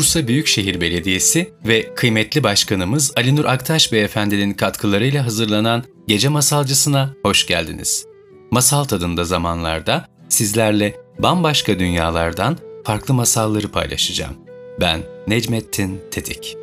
Bursa 0.00 0.28
Büyükşehir 0.28 0.80
Belediyesi 0.80 1.52
ve 1.66 1.94
kıymetli 1.94 2.42
başkanımız 2.42 3.12
Ali 3.16 3.36
Nur 3.36 3.44
Aktaş 3.44 3.92
Beyefendinin 3.92 4.52
katkılarıyla 4.52 5.26
hazırlanan 5.26 5.84
Gece 6.08 6.28
Masalcısına 6.28 7.14
hoş 7.22 7.46
geldiniz. 7.46 8.06
Masal 8.50 8.84
tadında 8.84 9.24
zamanlarda 9.24 10.08
sizlerle 10.28 10.96
bambaşka 11.18 11.78
dünyalardan 11.78 12.58
farklı 12.84 13.14
masalları 13.14 13.68
paylaşacağım. 13.68 14.34
Ben 14.80 15.00
Necmettin 15.26 16.00
Tetik. 16.10 16.59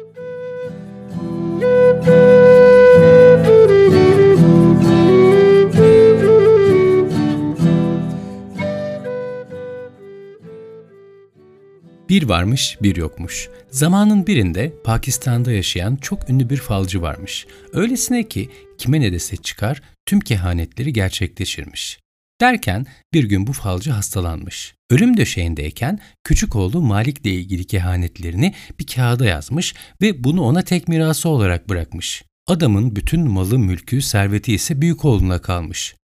Bir 12.09 12.23
varmış, 12.23 12.77
bir 12.81 12.95
yokmuş. 12.95 13.49
Zamanın 13.71 14.27
birinde 14.27 14.73
Pakistan'da 14.83 15.51
yaşayan 15.51 15.95
çok 15.95 16.29
ünlü 16.29 16.49
bir 16.49 16.57
falcı 16.57 17.01
varmış. 17.01 17.47
Öylesine 17.73 18.27
ki 18.27 18.49
kime 18.77 19.01
ne 19.01 19.13
dese 19.13 19.37
çıkar, 19.37 19.81
tüm 20.05 20.19
kehanetleri 20.19 20.93
gerçekleşirmiş. 20.93 21.99
Derken 22.41 22.85
bir 23.13 23.23
gün 23.23 23.47
bu 23.47 23.53
falcı 23.53 23.91
hastalanmış. 23.91 24.75
Ölüm 24.89 25.17
döşeğindeyken 25.17 25.99
küçük 26.23 26.55
oğlu 26.55 26.81
Malik'le 26.81 27.25
ilgili 27.25 27.65
kehanetlerini 27.67 28.53
bir 28.79 28.87
kağıda 28.87 29.25
yazmış 29.25 29.75
ve 30.01 30.23
bunu 30.23 30.41
ona 30.41 30.61
tek 30.61 30.87
mirası 30.87 31.29
olarak 31.29 31.69
bırakmış. 31.69 32.23
Adamın 32.47 32.95
bütün 32.95 33.29
malı, 33.29 33.59
mülkü, 33.59 34.01
serveti 34.01 34.53
ise 34.53 34.81
büyük 34.81 35.05
oğluna 35.05 35.41
kalmış. 35.41 35.95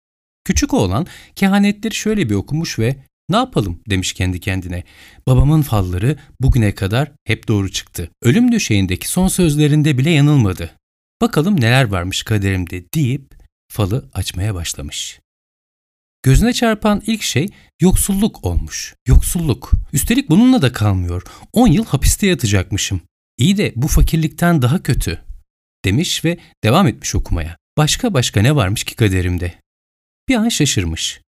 Küçük 0.45 0.73
oğlan 0.73 1.07
kehanetleri 1.35 1.95
şöyle 1.95 2.29
bir 2.29 2.35
okumuş 2.35 2.79
ve 2.79 2.95
ne 3.29 3.35
yapalım 3.35 3.79
demiş 3.89 4.13
kendi 4.13 4.39
kendine. 4.39 4.83
Babamın 5.27 5.61
falları 5.61 6.17
bugüne 6.41 6.75
kadar 6.75 7.11
hep 7.23 7.47
doğru 7.47 7.71
çıktı. 7.71 8.09
Ölüm 8.21 8.51
döşeğindeki 8.51 9.07
son 9.09 9.27
sözlerinde 9.27 9.97
bile 9.97 10.09
yanılmadı. 10.09 10.71
Bakalım 11.21 11.61
neler 11.61 11.83
varmış 11.83 12.23
kaderimde 12.23 12.83
deyip 12.93 13.33
falı 13.71 14.09
açmaya 14.13 14.55
başlamış. 14.55 15.19
Gözüne 16.23 16.53
çarpan 16.53 17.01
ilk 17.07 17.21
şey 17.21 17.49
yoksulluk 17.81 18.45
olmuş. 18.45 18.95
Yoksulluk. 19.07 19.71
Üstelik 19.93 20.29
bununla 20.29 20.61
da 20.61 20.71
kalmıyor. 20.73 21.23
10 21.53 21.67
yıl 21.67 21.85
hapiste 21.85 22.27
yatacakmışım. 22.27 23.01
İyi 23.37 23.57
de 23.57 23.73
bu 23.75 23.87
fakirlikten 23.87 24.61
daha 24.61 24.83
kötü. 24.83 25.21
Demiş 25.85 26.25
ve 26.25 26.37
devam 26.63 26.87
etmiş 26.87 27.15
okumaya. 27.15 27.57
Başka 27.77 28.13
başka 28.13 28.41
ne 28.41 28.55
varmış 28.55 28.83
ki 28.83 28.95
kaderimde? 28.95 29.53
Bir 30.29 30.35
an 30.35 30.49
şaşırmış. 30.49 31.21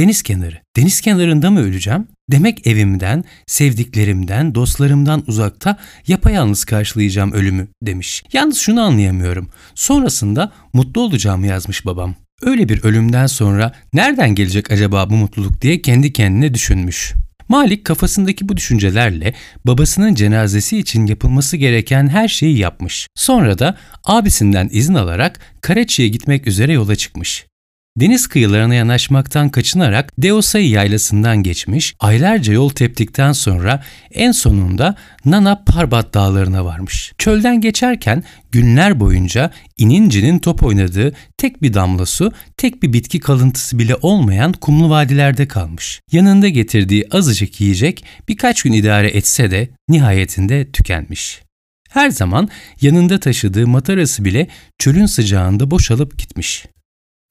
Deniz 0.00 0.22
kenarı. 0.22 0.56
Deniz 0.76 1.00
kenarında 1.00 1.50
mı 1.50 1.60
öleceğim? 1.60 2.06
Demek 2.30 2.66
evimden, 2.66 3.24
sevdiklerimden, 3.46 4.54
dostlarımdan 4.54 5.24
uzakta 5.26 5.76
yapayalnız 6.06 6.64
karşılayacağım 6.64 7.32
ölümü 7.32 7.68
demiş. 7.82 8.24
Yalnız 8.32 8.58
şunu 8.58 8.82
anlayamıyorum. 8.82 9.50
Sonrasında 9.74 10.52
mutlu 10.72 11.00
olacağımı 11.00 11.46
yazmış 11.46 11.86
babam. 11.86 12.14
Öyle 12.42 12.68
bir 12.68 12.84
ölümden 12.84 13.26
sonra 13.26 13.72
nereden 13.92 14.34
gelecek 14.34 14.70
acaba 14.70 15.10
bu 15.10 15.14
mutluluk 15.14 15.62
diye 15.62 15.82
kendi 15.82 16.12
kendine 16.12 16.54
düşünmüş. 16.54 17.12
Malik 17.48 17.84
kafasındaki 17.84 18.48
bu 18.48 18.56
düşüncelerle 18.56 19.34
babasının 19.64 20.14
cenazesi 20.14 20.78
için 20.78 21.06
yapılması 21.06 21.56
gereken 21.56 22.08
her 22.08 22.28
şeyi 22.28 22.58
yapmış. 22.58 23.06
Sonra 23.14 23.58
da 23.58 23.76
abisinden 24.04 24.68
izin 24.72 24.94
alarak 24.94 25.40
Karaçi'ye 25.60 26.08
gitmek 26.08 26.46
üzere 26.46 26.72
yola 26.72 26.96
çıkmış. 26.96 27.49
Deniz 27.96 28.26
kıyılarına 28.26 28.74
yanaşmaktan 28.74 29.48
kaçınarak 29.48 30.12
Deosai 30.18 30.68
yaylasından 30.68 31.36
geçmiş, 31.36 31.94
aylarca 32.00 32.52
yol 32.52 32.68
teptikten 32.68 33.32
sonra 33.32 33.84
en 34.10 34.32
sonunda 34.32 34.94
Nana 35.24 35.62
Parbat 35.66 36.14
dağlarına 36.14 36.64
varmış. 36.64 37.12
Çölden 37.18 37.60
geçerken 37.60 38.24
günler 38.52 39.00
boyunca 39.00 39.50
inincinin 39.78 40.38
top 40.38 40.62
oynadığı 40.62 41.12
tek 41.36 41.62
bir 41.62 41.74
damla 41.74 42.06
su, 42.06 42.32
tek 42.56 42.82
bir 42.82 42.92
bitki 42.92 43.20
kalıntısı 43.20 43.78
bile 43.78 43.94
olmayan 44.02 44.52
kumlu 44.52 44.90
vadilerde 44.90 45.48
kalmış. 45.48 46.00
Yanında 46.12 46.48
getirdiği 46.48 47.06
azıcık 47.10 47.60
yiyecek 47.60 48.04
birkaç 48.28 48.62
gün 48.62 48.72
idare 48.72 49.08
etse 49.08 49.50
de 49.50 49.68
nihayetinde 49.88 50.70
tükenmiş. 50.72 51.42
Her 51.90 52.10
zaman 52.10 52.48
yanında 52.80 53.20
taşıdığı 53.20 53.66
matarası 53.66 54.24
bile 54.24 54.48
çölün 54.78 55.06
sıcağında 55.06 55.70
boşalıp 55.70 56.18
gitmiş. 56.18 56.66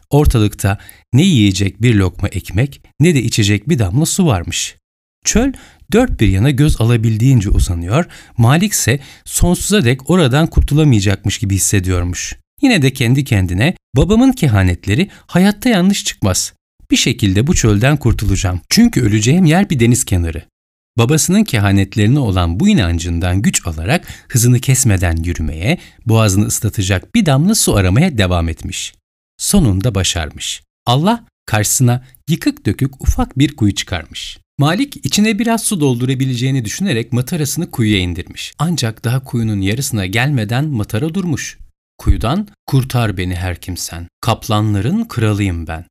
Ortalıkta 0.09 0.77
ne 1.13 1.23
yiyecek 1.23 1.81
bir 1.81 1.95
lokma 1.95 2.27
ekmek 2.27 2.81
ne 2.99 3.15
de 3.15 3.23
içecek 3.23 3.69
bir 3.69 3.79
damla 3.79 4.05
su 4.05 4.25
varmış. 4.25 4.75
Çöl 5.25 5.53
dört 5.91 6.19
bir 6.19 6.27
yana 6.27 6.49
göz 6.49 6.81
alabildiğince 6.81 7.49
uzanıyor, 7.49 8.05
Malik 8.37 8.73
ise 8.73 8.99
sonsuza 9.25 9.85
dek 9.85 10.09
oradan 10.09 10.47
kurtulamayacakmış 10.47 11.37
gibi 11.37 11.55
hissediyormuş. 11.55 12.35
Yine 12.61 12.81
de 12.81 12.93
kendi 12.93 13.23
kendine 13.23 13.75
babamın 13.95 14.31
kehanetleri 14.31 15.09
hayatta 15.27 15.69
yanlış 15.69 16.05
çıkmaz. 16.05 16.53
Bir 16.91 16.97
şekilde 16.97 17.47
bu 17.47 17.55
çölden 17.55 17.97
kurtulacağım. 17.97 18.61
Çünkü 18.69 19.01
öleceğim 19.01 19.45
yer 19.45 19.69
bir 19.69 19.79
deniz 19.79 20.05
kenarı. 20.05 20.43
Babasının 20.97 21.43
kehanetlerine 21.43 22.19
olan 22.19 22.59
bu 22.59 22.69
inancından 22.69 23.41
güç 23.41 23.67
alarak 23.67 24.07
hızını 24.29 24.59
kesmeden 24.59 25.15
yürümeye, 25.23 25.77
boğazını 26.05 26.45
ıslatacak 26.45 27.15
bir 27.15 27.25
damla 27.25 27.55
su 27.55 27.75
aramaya 27.75 28.17
devam 28.17 28.49
etmiş 28.49 28.93
sonunda 29.39 29.95
başarmış. 29.95 30.63
Allah 30.85 31.25
karşısına 31.45 32.03
yıkık 32.29 32.65
dökük 32.65 33.01
ufak 33.01 33.39
bir 33.39 33.55
kuyu 33.55 33.75
çıkarmış. 33.75 34.37
Malik 34.57 35.05
içine 35.05 35.39
biraz 35.39 35.63
su 35.63 35.81
doldurabileceğini 35.81 36.65
düşünerek 36.65 37.13
matarasını 37.13 37.71
kuyuya 37.71 37.99
indirmiş. 37.99 38.53
Ancak 38.59 39.03
daha 39.03 39.23
kuyunun 39.23 39.61
yarısına 39.61 40.05
gelmeden 40.05 40.65
matara 40.65 41.13
durmuş. 41.13 41.57
Kuyudan 41.97 42.47
kurtar 42.67 43.17
beni 43.17 43.35
her 43.35 43.61
kimsen. 43.61 44.07
Kaplanların 44.21 45.05
kralıyım 45.05 45.67
ben. 45.67 45.85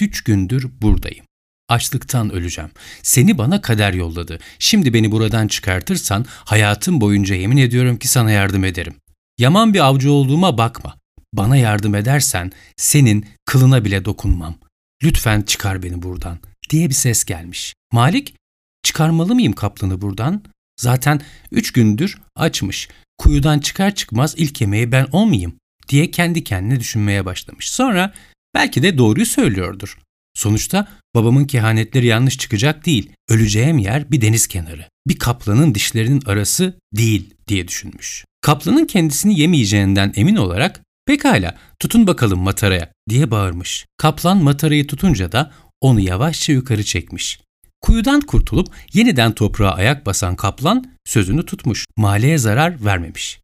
Üç 0.00 0.24
gündür 0.24 0.68
buradayım. 0.82 1.24
Açlıktan 1.68 2.32
öleceğim. 2.32 2.70
Seni 3.02 3.38
bana 3.38 3.60
kader 3.60 3.92
yolladı. 3.92 4.38
Şimdi 4.58 4.94
beni 4.94 5.12
buradan 5.12 5.48
çıkartırsan 5.48 6.26
hayatım 6.28 7.00
boyunca 7.00 7.34
yemin 7.34 7.56
ediyorum 7.56 7.96
ki 7.96 8.08
sana 8.08 8.30
yardım 8.30 8.64
ederim. 8.64 8.94
Yaman 9.38 9.74
bir 9.74 9.80
avcı 9.80 10.12
olduğuma 10.12 10.58
bakma. 10.58 10.96
Bana 11.36 11.56
yardım 11.56 11.94
edersen 11.94 12.52
senin 12.76 13.26
kılına 13.44 13.84
bile 13.84 14.04
dokunmam. 14.04 14.54
Lütfen 15.02 15.42
çıkar 15.42 15.82
beni 15.82 16.02
buradan 16.02 16.38
diye 16.70 16.88
bir 16.88 16.94
ses 16.94 17.24
gelmiş. 17.24 17.74
Malik 17.92 18.34
çıkarmalı 18.82 19.34
mıyım 19.34 19.52
kaplanı 19.52 20.00
buradan? 20.00 20.42
Zaten 20.80 21.20
üç 21.50 21.72
gündür 21.72 22.18
açmış. 22.36 22.88
Kuyudan 23.18 23.58
çıkar 23.58 23.94
çıkmaz 23.94 24.34
ilk 24.36 24.60
yemeği 24.60 24.92
ben 24.92 25.06
olmayayım 25.12 25.58
diye 25.88 26.10
kendi 26.10 26.44
kendine 26.44 26.80
düşünmeye 26.80 27.24
başlamış. 27.24 27.70
Sonra 27.70 28.14
belki 28.54 28.82
de 28.82 28.98
doğruyu 28.98 29.26
söylüyordur. 29.26 29.98
Sonuçta 30.34 30.88
babamın 31.14 31.44
kehanetleri 31.44 32.06
yanlış 32.06 32.38
çıkacak 32.38 32.86
değil. 32.86 33.10
Öleceğim 33.28 33.78
yer 33.78 34.10
bir 34.10 34.20
deniz 34.20 34.46
kenarı. 34.46 34.88
Bir 35.06 35.18
kaplanın 35.18 35.74
dişlerinin 35.74 36.22
arası 36.26 36.78
değil 36.92 37.34
diye 37.48 37.68
düşünmüş. 37.68 38.24
Kaplanın 38.40 38.86
kendisini 38.86 39.40
yemeyeceğinden 39.40 40.12
emin 40.16 40.36
olarak 40.36 40.83
Pekala 41.06 41.54
tutun 41.78 42.06
bakalım 42.06 42.40
mataraya 42.40 42.92
diye 43.08 43.30
bağırmış. 43.30 43.86
Kaplan 43.96 44.42
matarayı 44.42 44.86
tutunca 44.86 45.32
da 45.32 45.52
onu 45.80 46.00
yavaşça 46.00 46.52
yukarı 46.52 46.84
çekmiş. 46.84 47.40
Kuyudan 47.80 48.20
kurtulup 48.20 48.68
yeniden 48.92 49.32
toprağa 49.32 49.70
ayak 49.70 50.06
basan 50.06 50.36
kaplan 50.36 50.84
sözünü 51.04 51.46
tutmuş. 51.46 51.86
Mahalleye 51.96 52.38
zarar 52.38 52.84
vermemiş. 52.84 53.40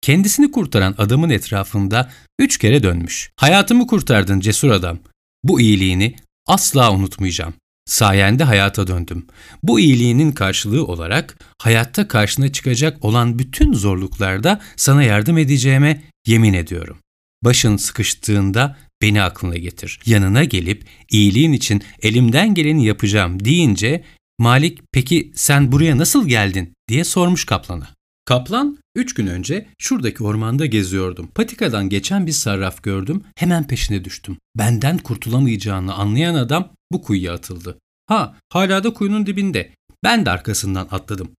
Kendisini 0.00 0.50
kurtaran 0.50 0.94
adamın 0.98 1.30
etrafında 1.30 2.10
üç 2.38 2.58
kere 2.58 2.82
dönmüş. 2.82 3.30
Hayatımı 3.36 3.86
kurtardın 3.86 4.40
cesur 4.40 4.70
adam. 4.70 4.98
Bu 5.44 5.60
iyiliğini 5.60 6.16
asla 6.46 6.92
unutmayacağım. 6.92 7.54
Sayende 7.86 8.44
hayata 8.44 8.86
döndüm. 8.86 9.26
Bu 9.62 9.80
iyiliğinin 9.80 10.32
karşılığı 10.32 10.86
olarak 10.86 11.38
hayatta 11.58 12.08
karşına 12.08 12.52
çıkacak 12.52 13.04
olan 13.04 13.38
bütün 13.38 13.72
zorluklarda 13.72 14.60
sana 14.76 15.02
yardım 15.02 15.38
edeceğime 15.38 16.02
yemin 16.26 16.52
ediyorum. 16.52 16.98
Başın 17.44 17.76
sıkıştığında 17.76 18.76
beni 19.02 19.22
aklına 19.22 19.56
getir. 19.56 20.00
Yanına 20.06 20.44
gelip 20.44 20.84
iyiliğin 21.10 21.52
için 21.52 21.82
elimden 22.02 22.54
geleni 22.54 22.86
yapacağım 22.86 23.44
deyince 23.44 24.04
Malik 24.38 24.78
peki 24.92 25.32
sen 25.34 25.72
buraya 25.72 25.98
nasıl 25.98 26.28
geldin 26.28 26.74
diye 26.88 27.04
sormuş 27.04 27.44
kaplana. 27.44 27.88
Kaplan, 28.24 28.78
üç 28.94 29.14
gün 29.14 29.26
önce 29.26 29.66
şuradaki 29.78 30.24
ormanda 30.24 30.66
geziyordum. 30.66 31.28
Patikadan 31.34 31.88
geçen 31.88 32.26
bir 32.26 32.32
sarraf 32.32 32.82
gördüm, 32.82 33.24
hemen 33.36 33.66
peşine 33.66 34.04
düştüm. 34.04 34.36
Benden 34.58 34.98
kurtulamayacağını 34.98 35.94
anlayan 35.94 36.34
adam 36.34 36.72
bu 36.92 37.02
kuyuya 37.02 37.34
atıldı. 37.34 37.78
Ha, 38.06 38.36
hala 38.48 38.84
da 38.84 38.92
kuyunun 38.92 39.26
dibinde. 39.26 39.70
Ben 40.04 40.26
de 40.26 40.30
arkasından 40.30 40.88
atladım. 40.90 41.30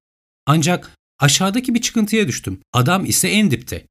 Ancak 0.45 0.91
aşağıdaki 1.19 1.73
bir 1.73 1.81
çıkıntıya 1.81 2.27
düştüm. 2.27 2.59
Adam 2.73 3.06
ise 3.06 3.27
en 3.27 3.51
dipte. 3.51 3.88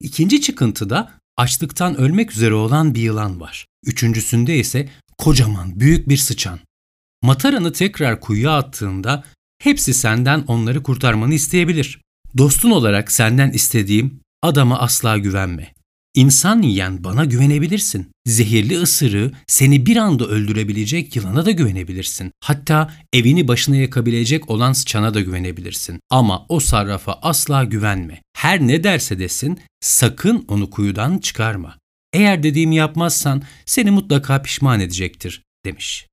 İkinci 0.00 0.40
çıkıntıda 0.40 1.12
açlıktan 1.36 1.96
ölmek 1.96 2.32
üzere 2.32 2.54
olan 2.54 2.94
bir 2.94 3.00
yılan 3.00 3.40
var. 3.40 3.66
Üçüncüsünde 3.86 4.56
ise 4.56 4.88
kocaman 5.18 5.80
büyük 5.80 6.08
bir 6.08 6.16
sıçan. 6.16 6.58
Mataranı 7.22 7.72
tekrar 7.72 8.20
kuyuya 8.20 8.56
attığında 8.56 9.24
hepsi 9.58 9.94
senden 9.94 10.44
onları 10.46 10.82
kurtarmanı 10.82 11.34
isteyebilir. 11.34 12.00
Dostun 12.38 12.70
olarak 12.70 13.12
senden 13.12 13.50
istediğim 13.50 14.20
adama 14.42 14.78
asla 14.78 15.18
güvenme. 15.18 15.71
İnsan 16.14 16.62
yiyen 16.62 17.04
bana 17.04 17.24
güvenebilirsin. 17.24 18.10
Zehirli 18.26 18.78
ısırığı 18.78 19.32
seni 19.46 19.86
bir 19.86 19.96
anda 19.96 20.26
öldürebilecek 20.26 21.16
yılana 21.16 21.46
da 21.46 21.50
güvenebilirsin. 21.50 22.32
Hatta 22.40 22.94
evini 23.12 23.48
başına 23.48 23.76
yakabilecek 23.76 24.50
olan 24.50 24.72
sıçana 24.72 25.14
da 25.14 25.20
güvenebilirsin. 25.20 26.00
Ama 26.10 26.46
o 26.48 26.60
sarrafa 26.60 27.18
asla 27.22 27.64
güvenme. 27.64 28.22
Her 28.36 28.60
ne 28.60 28.84
derse 28.84 29.18
desin 29.18 29.60
sakın 29.80 30.44
onu 30.48 30.70
kuyudan 30.70 31.18
çıkarma. 31.18 31.78
Eğer 32.12 32.42
dediğimi 32.42 32.76
yapmazsan 32.76 33.42
seni 33.66 33.90
mutlaka 33.90 34.42
pişman 34.42 34.80
edecektir 34.80 35.42
demiş. 35.64 36.06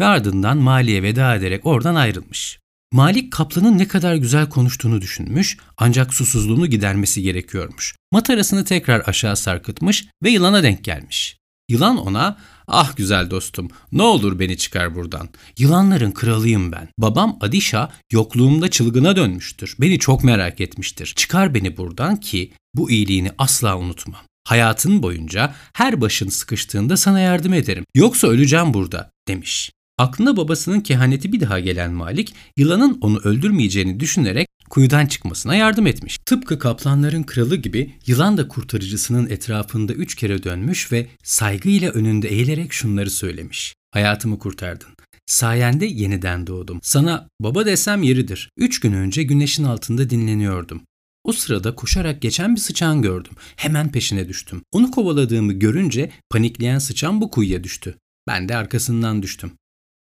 Ve 0.00 0.04
ardından 0.04 0.58
Mali'ye 0.58 1.02
veda 1.02 1.34
ederek 1.34 1.66
oradan 1.66 1.94
ayrılmış. 1.94 2.59
Malik 2.92 3.32
kaplanın 3.32 3.78
ne 3.78 3.88
kadar 3.88 4.14
güzel 4.14 4.48
konuştuğunu 4.48 5.00
düşünmüş 5.00 5.58
ancak 5.76 6.14
susuzluğunu 6.14 6.66
gidermesi 6.66 7.22
gerekiyormuş. 7.22 7.94
Matarasını 8.12 8.64
tekrar 8.64 9.02
aşağı 9.06 9.36
sarkıtmış 9.36 10.06
ve 10.22 10.30
yılana 10.30 10.62
denk 10.62 10.84
gelmiş. 10.84 11.36
Yılan 11.68 11.96
ona 11.96 12.38
ah 12.68 12.96
güzel 12.96 13.30
dostum 13.30 13.70
ne 13.92 14.02
olur 14.02 14.38
beni 14.38 14.56
çıkar 14.56 14.94
buradan. 14.94 15.28
Yılanların 15.58 16.12
kralıyım 16.12 16.72
ben. 16.72 16.88
Babam 16.98 17.38
Adişa 17.40 17.92
yokluğumda 18.12 18.70
çılgına 18.70 19.16
dönmüştür. 19.16 19.76
Beni 19.80 19.98
çok 19.98 20.24
merak 20.24 20.60
etmiştir. 20.60 21.12
Çıkar 21.16 21.54
beni 21.54 21.76
buradan 21.76 22.16
ki 22.16 22.52
bu 22.74 22.90
iyiliğini 22.90 23.30
asla 23.38 23.78
unutmam. 23.78 24.22
Hayatın 24.44 25.02
boyunca 25.02 25.54
her 25.72 26.00
başın 26.00 26.28
sıkıştığında 26.28 26.96
sana 26.96 27.20
yardım 27.20 27.52
ederim. 27.52 27.84
Yoksa 27.94 28.28
öleceğim 28.28 28.74
burada 28.74 29.10
demiş. 29.28 29.70
Aklına 30.00 30.36
babasının 30.36 30.80
kehaneti 30.80 31.32
bir 31.32 31.40
daha 31.40 31.60
gelen 31.60 31.92
Malik, 31.92 32.34
yılanın 32.56 32.98
onu 33.00 33.18
öldürmeyeceğini 33.18 34.00
düşünerek 34.00 34.48
kuyudan 34.70 35.06
çıkmasına 35.06 35.54
yardım 35.54 35.86
etmiş. 35.86 36.18
Tıpkı 36.26 36.58
kaplanların 36.58 37.22
kralı 37.22 37.56
gibi 37.56 37.94
yılan 38.06 38.36
da 38.36 38.48
kurtarıcısının 38.48 39.30
etrafında 39.30 39.92
üç 39.92 40.14
kere 40.14 40.42
dönmüş 40.42 40.92
ve 40.92 41.06
saygıyla 41.22 41.90
önünde 41.90 42.28
eğilerek 42.28 42.72
şunları 42.72 43.10
söylemiş. 43.10 43.74
Hayatımı 43.90 44.38
kurtardın. 44.38 44.88
Sayende 45.26 45.86
yeniden 45.86 46.46
doğdum. 46.46 46.80
Sana 46.82 47.28
baba 47.40 47.66
desem 47.66 48.02
yeridir. 48.02 48.50
Üç 48.56 48.80
gün 48.80 48.92
önce 48.92 49.22
güneşin 49.22 49.64
altında 49.64 50.10
dinleniyordum. 50.10 50.82
O 51.24 51.32
sırada 51.32 51.74
koşarak 51.74 52.22
geçen 52.22 52.54
bir 52.54 52.60
sıçan 52.60 53.02
gördüm. 53.02 53.32
Hemen 53.56 53.92
peşine 53.92 54.28
düştüm. 54.28 54.62
Onu 54.72 54.90
kovaladığımı 54.90 55.52
görünce 55.52 56.10
panikleyen 56.30 56.78
sıçan 56.78 57.20
bu 57.20 57.30
kuyuya 57.30 57.64
düştü. 57.64 57.94
Ben 58.26 58.48
de 58.48 58.56
arkasından 58.56 59.22
düştüm. 59.22 59.52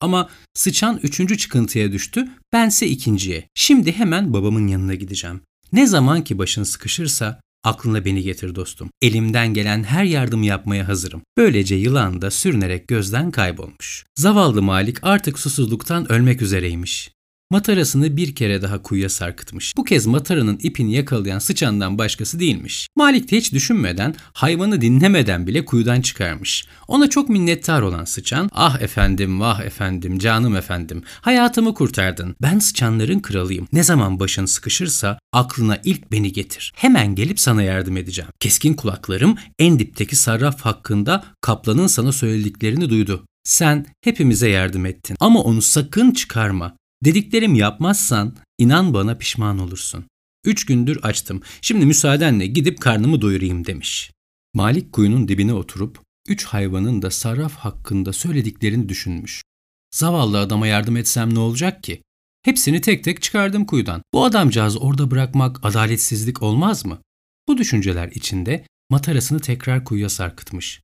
Ama 0.01 0.29
sıçan 0.53 0.99
üçüncü 1.03 1.37
çıkıntıya 1.37 1.91
düştü, 1.91 2.27
bense 2.53 2.87
ikinciye. 2.87 3.47
Şimdi 3.55 3.91
hemen 3.91 4.33
babamın 4.33 4.67
yanına 4.67 4.95
gideceğim. 4.95 5.41
Ne 5.71 5.87
zaman 5.87 6.23
ki 6.23 6.37
başın 6.37 6.63
sıkışırsa 6.63 7.41
aklına 7.63 8.05
beni 8.05 8.23
getir 8.23 8.55
dostum. 8.55 8.89
Elimden 9.01 9.53
gelen 9.53 9.83
her 9.83 10.03
yardımı 10.03 10.45
yapmaya 10.45 10.87
hazırım. 10.87 11.21
Böylece 11.37 11.75
yılan 11.75 12.21
da 12.21 12.31
sürünerek 12.31 12.87
gözden 12.87 13.31
kaybolmuş. 13.31 14.05
Zavallı 14.15 14.61
Malik 14.61 14.97
artık 15.01 15.39
susuzluktan 15.39 16.11
ölmek 16.11 16.41
üzereymiş. 16.41 17.11
Matarasını 17.51 18.17
bir 18.17 18.35
kere 18.35 18.61
daha 18.61 18.81
kuyuya 18.81 19.09
sarkıtmış. 19.09 19.73
Bu 19.77 19.83
kez 19.83 20.05
mataranın 20.05 20.59
ipini 20.63 20.93
yakalayan 20.93 21.39
sıçandan 21.39 21.97
başkası 21.97 22.39
değilmiş. 22.39 22.87
Malik 22.95 23.31
de 23.31 23.37
hiç 23.37 23.53
düşünmeden, 23.53 24.15
hayvanı 24.33 24.81
dinlemeden 24.81 25.47
bile 25.47 25.65
kuyudan 25.65 26.01
çıkarmış. 26.01 26.67
Ona 26.87 27.09
çok 27.09 27.29
minnettar 27.29 27.81
olan 27.81 28.05
sıçan, 28.05 28.49
ah 28.53 28.81
efendim, 28.81 29.39
vah 29.39 29.61
efendim, 29.61 30.19
canım 30.19 30.55
efendim, 30.55 31.03
hayatımı 31.21 31.73
kurtardın. 31.73 32.35
Ben 32.41 32.59
sıçanların 32.59 33.19
kralıyım. 33.19 33.67
Ne 33.73 33.83
zaman 33.83 34.19
başın 34.19 34.45
sıkışırsa 34.45 35.19
aklına 35.33 35.79
ilk 35.83 36.11
beni 36.11 36.31
getir. 36.31 36.73
Hemen 36.75 37.15
gelip 37.15 37.39
sana 37.39 37.63
yardım 37.63 37.97
edeceğim. 37.97 38.31
Keskin 38.39 38.73
kulaklarım 38.73 39.37
en 39.59 39.79
dipteki 39.79 40.15
sarraf 40.15 40.61
hakkında 40.61 41.23
kaplanın 41.41 41.87
sana 41.87 42.11
söylediklerini 42.11 42.89
duydu. 42.89 43.25
Sen 43.43 43.85
hepimize 44.01 44.49
yardım 44.49 44.85
ettin 44.85 45.17
ama 45.19 45.41
onu 45.41 45.61
sakın 45.61 46.11
çıkarma. 46.11 46.77
Dediklerim 47.03 47.55
yapmazsan 47.55 48.35
inan 48.57 48.93
bana 48.93 49.15
pişman 49.15 49.59
olursun. 49.59 50.05
Üç 50.45 50.65
gündür 50.65 50.99
açtım. 51.03 51.41
Şimdi 51.61 51.85
müsaadenle 51.85 52.47
gidip 52.47 52.81
karnımı 52.81 53.21
doyurayım 53.21 53.65
demiş. 53.65 54.11
Malik 54.53 54.93
kuyunun 54.93 55.27
dibine 55.27 55.53
oturup 55.53 55.99
üç 56.27 56.45
hayvanın 56.45 57.01
da 57.01 57.11
sarraf 57.11 57.55
hakkında 57.55 58.13
söylediklerini 58.13 58.89
düşünmüş. 58.89 59.43
Zavallı 59.91 60.39
adama 60.39 60.67
yardım 60.67 60.97
etsem 60.97 61.35
ne 61.35 61.39
olacak 61.39 61.83
ki? 61.83 62.01
Hepsini 62.43 62.81
tek 62.81 63.03
tek 63.03 63.21
çıkardım 63.21 63.65
kuyudan. 63.65 64.01
Bu 64.13 64.25
adamcağızı 64.25 64.79
orada 64.79 65.11
bırakmak 65.11 65.65
adaletsizlik 65.65 66.43
olmaz 66.43 66.85
mı? 66.85 67.01
Bu 67.47 67.57
düşünceler 67.57 68.11
içinde 68.15 68.65
matarasını 68.89 69.39
tekrar 69.39 69.85
kuyuya 69.85 70.09
sarkıtmış. 70.09 70.81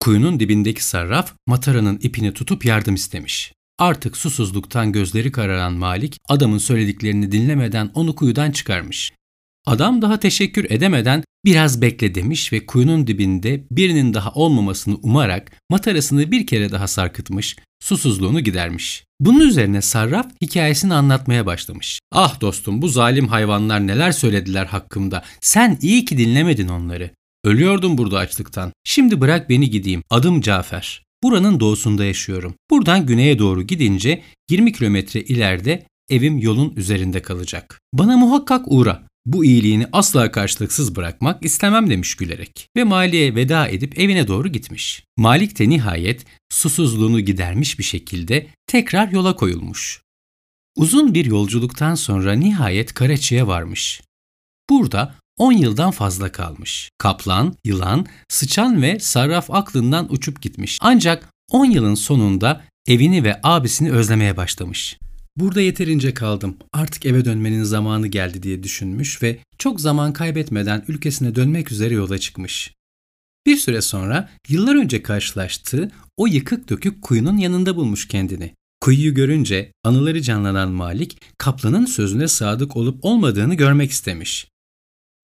Kuyunun 0.00 0.40
dibindeki 0.40 0.84
sarraf 0.84 1.34
mataranın 1.46 1.98
ipini 2.02 2.34
tutup 2.34 2.64
yardım 2.64 2.94
istemiş. 2.94 3.52
Artık 3.78 4.16
susuzluktan 4.16 4.92
gözleri 4.92 5.32
kararan 5.32 5.72
Malik 5.72 6.16
adamın 6.28 6.58
söylediklerini 6.58 7.32
dinlemeden 7.32 7.90
onu 7.94 8.14
kuyudan 8.14 8.50
çıkarmış. 8.50 9.12
Adam 9.66 10.02
daha 10.02 10.20
teşekkür 10.20 10.70
edemeden 10.70 11.24
biraz 11.44 11.82
bekle 11.82 12.14
demiş 12.14 12.52
ve 12.52 12.66
kuyunun 12.66 13.06
dibinde 13.06 13.64
birinin 13.70 14.14
daha 14.14 14.30
olmamasını 14.32 14.96
umarak 15.02 15.52
matarasını 15.70 16.30
bir 16.30 16.46
kere 16.46 16.72
daha 16.72 16.88
sarkıtmış, 16.88 17.56
susuzluğunu 17.80 18.40
gidermiş. 18.40 19.04
Bunun 19.20 19.48
üzerine 19.48 19.82
Sarraf 19.82 20.26
hikayesini 20.42 20.94
anlatmaya 20.94 21.46
başlamış. 21.46 22.00
Ah 22.12 22.40
dostum 22.40 22.82
bu 22.82 22.88
zalim 22.88 23.28
hayvanlar 23.28 23.86
neler 23.86 24.12
söylediler 24.12 24.66
hakkımda. 24.66 25.24
Sen 25.40 25.78
iyi 25.82 26.04
ki 26.04 26.18
dinlemedin 26.18 26.68
onları. 26.68 27.10
Ölüyordum 27.44 27.98
burada 27.98 28.18
açlıktan. 28.18 28.72
Şimdi 28.84 29.20
bırak 29.20 29.48
beni 29.50 29.70
gideyim. 29.70 30.02
Adım 30.10 30.40
Cafer. 30.40 31.02
Buranın 31.22 31.60
doğusunda 31.60 32.04
yaşıyorum. 32.04 32.54
Buradan 32.70 33.06
güneye 33.06 33.38
doğru 33.38 33.62
gidince 33.62 34.22
20 34.50 34.72
kilometre 34.72 35.20
ileride 35.20 35.86
evim 36.10 36.38
yolun 36.38 36.72
üzerinde 36.76 37.22
kalacak. 37.22 37.80
Bana 37.92 38.16
muhakkak 38.16 38.64
uğra. 38.66 39.02
Bu 39.26 39.44
iyiliğini 39.44 39.86
asla 39.92 40.30
karşılıksız 40.32 40.96
bırakmak 40.96 41.44
istemem 41.44 41.90
demiş 41.90 42.14
gülerek. 42.14 42.68
Ve 42.76 42.84
Mali'ye 42.84 43.34
veda 43.34 43.68
edip 43.68 43.98
evine 43.98 44.28
doğru 44.28 44.48
gitmiş. 44.48 45.04
Malik 45.16 45.58
de 45.58 45.68
nihayet 45.68 46.24
susuzluğunu 46.50 47.20
gidermiş 47.20 47.78
bir 47.78 47.84
şekilde 47.84 48.46
tekrar 48.66 49.08
yola 49.08 49.36
koyulmuş. 49.36 50.02
Uzun 50.76 51.14
bir 51.14 51.24
yolculuktan 51.24 51.94
sonra 51.94 52.32
nihayet 52.32 52.94
Karaçi'ye 52.94 53.46
varmış. 53.46 54.02
Burada 54.70 55.14
10 55.38 55.52
yıldan 55.52 55.90
fazla 55.90 56.32
kalmış. 56.32 56.90
Kaplan, 56.98 57.54
yılan, 57.64 58.06
sıçan 58.28 58.82
ve 58.82 58.98
sarraf 59.00 59.50
aklından 59.50 60.12
uçup 60.12 60.42
gitmiş. 60.42 60.78
Ancak 60.80 61.28
10 61.50 61.64
yılın 61.64 61.94
sonunda 61.94 62.64
evini 62.86 63.24
ve 63.24 63.40
abisini 63.42 63.92
özlemeye 63.92 64.36
başlamış. 64.36 64.98
Burada 65.36 65.60
yeterince 65.60 66.14
kaldım. 66.14 66.56
Artık 66.72 67.06
eve 67.06 67.24
dönmenin 67.24 67.62
zamanı 67.62 68.06
geldi 68.06 68.42
diye 68.42 68.62
düşünmüş 68.62 69.22
ve 69.22 69.38
çok 69.58 69.80
zaman 69.80 70.12
kaybetmeden 70.12 70.84
ülkesine 70.88 71.34
dönmek 71.34 71.72
üzere 71.72 71.94
yola 71.94 72.18
çıkmış. 72.18 72.74
Bir 73.46 73.56
süre 73.56 73.80
sonra 73.82 74.30
yıllar 74.48 74.74
önce 74.74 75.02
karşılaştığı 75.02 75.90
o 76.16 76.26
yıkık 76.26 76.68
dökük 76.68 77.02
kuyunun 77.02 77.36
yanında 77.36 77.76
bulmuş 77.76 78.08
kendini. 78.08 78.54
Kuyuyu 78.80 79.14
görünce 79.14 79.72
anıları 79.84 80.22
canlanan 80.22 80.70
Malik, 80.70 81.20
kaplanın 81.38 81.86
sözüne 81.86 82.28
sadık 82.28 82.76
olup 82.76 83.04
olmadığını 83.04 83.54
görmek 83.54 83.90
istemiş. 83.90 84.51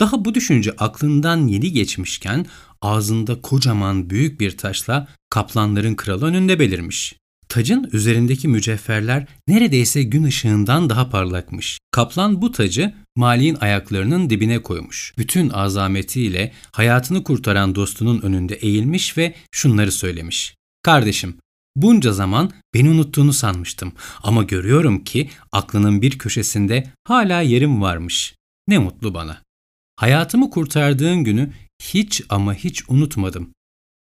Daha 0.00 0.24
bu 0.24 0.34
düşünce 0.34 0.72
aklından 0.78 1.46
yeni 1.46 1.72
geçmişken 1.72 2.46
ağzında 2.82 3.40
kocaman 3.40 4.10
büyük 4.10 4.40
bir 4.40 4.56
taşla 4.56 5.08
kaplanların 5.30 5.94
kralı 5.94 6.26
önünde 6.26 6.58
belirmiş. 6.58 7.14
Tacın 7.48 7.90
üzerindeki 7.92 8.48
mücevherler 8.48 9.26
neredeyse 9.48 10.02
gün 10.02 10.24
ışığından 10.24 10.90
daha 10.90 11.10
parlakmış. 11.10 11.78
Kaplan 11.90 12.42
bu 12.42 12.52
tacı 12.52 12.94
Malik'in 13.16 13.54
ayaklarının 13.60 14.30
dibine 14.30 14.62
koymuş. 14.62 15.14
Bütün 15.18 15.50
azametiyle 15.50 16.52
hayatını 16.72 17.24
kurtaran 17.24 17.74
dostunun 17.74 18.20
önünde 18.20 18.54
eğilmiş 18.54 19.18
ve 19.18 19.34
şunları 19.52 19.92
söylemiş. 19.92 20.54
Kardeşim, 20.82 21.36
bunca 21.76 22.12
zaman 22.12 22.50
beni 22.74 22.90
unuttuğunu 22.90 23.32
sanmıştım 23.32 23.92
ama 24.22 24.42
görüyorum 24.42 25.04
ki 25.04 25.30
aklının 25.52 26.02
bir 26.02 26.18
köşesinde 26.18 26.92
hala 27.04 27.40
yerim 27.40 27.82
varmış. 27.82 28.34
Ne 28.68 28.78
mutlu 28.78 29.14
bana. 29.14 29.47
Hayatımı 29.98 30.50
kurtardığın 30.50 31.24
günü 31.24 31.52
hiç 31.82 32.22
ama 32.28 32.54
hiç 32.54 32.82
unutmadım. 32.88 33.50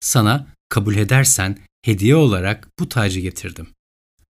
Sana 0.00 0.46
kabul 0.68 0.96
edersen 0.96 1.58
hediye 1.84 2.16
olarak 2.16 2.68
bu 2.78 2.88
tacı 2.88 3.20
getirdim. 3.20 3.66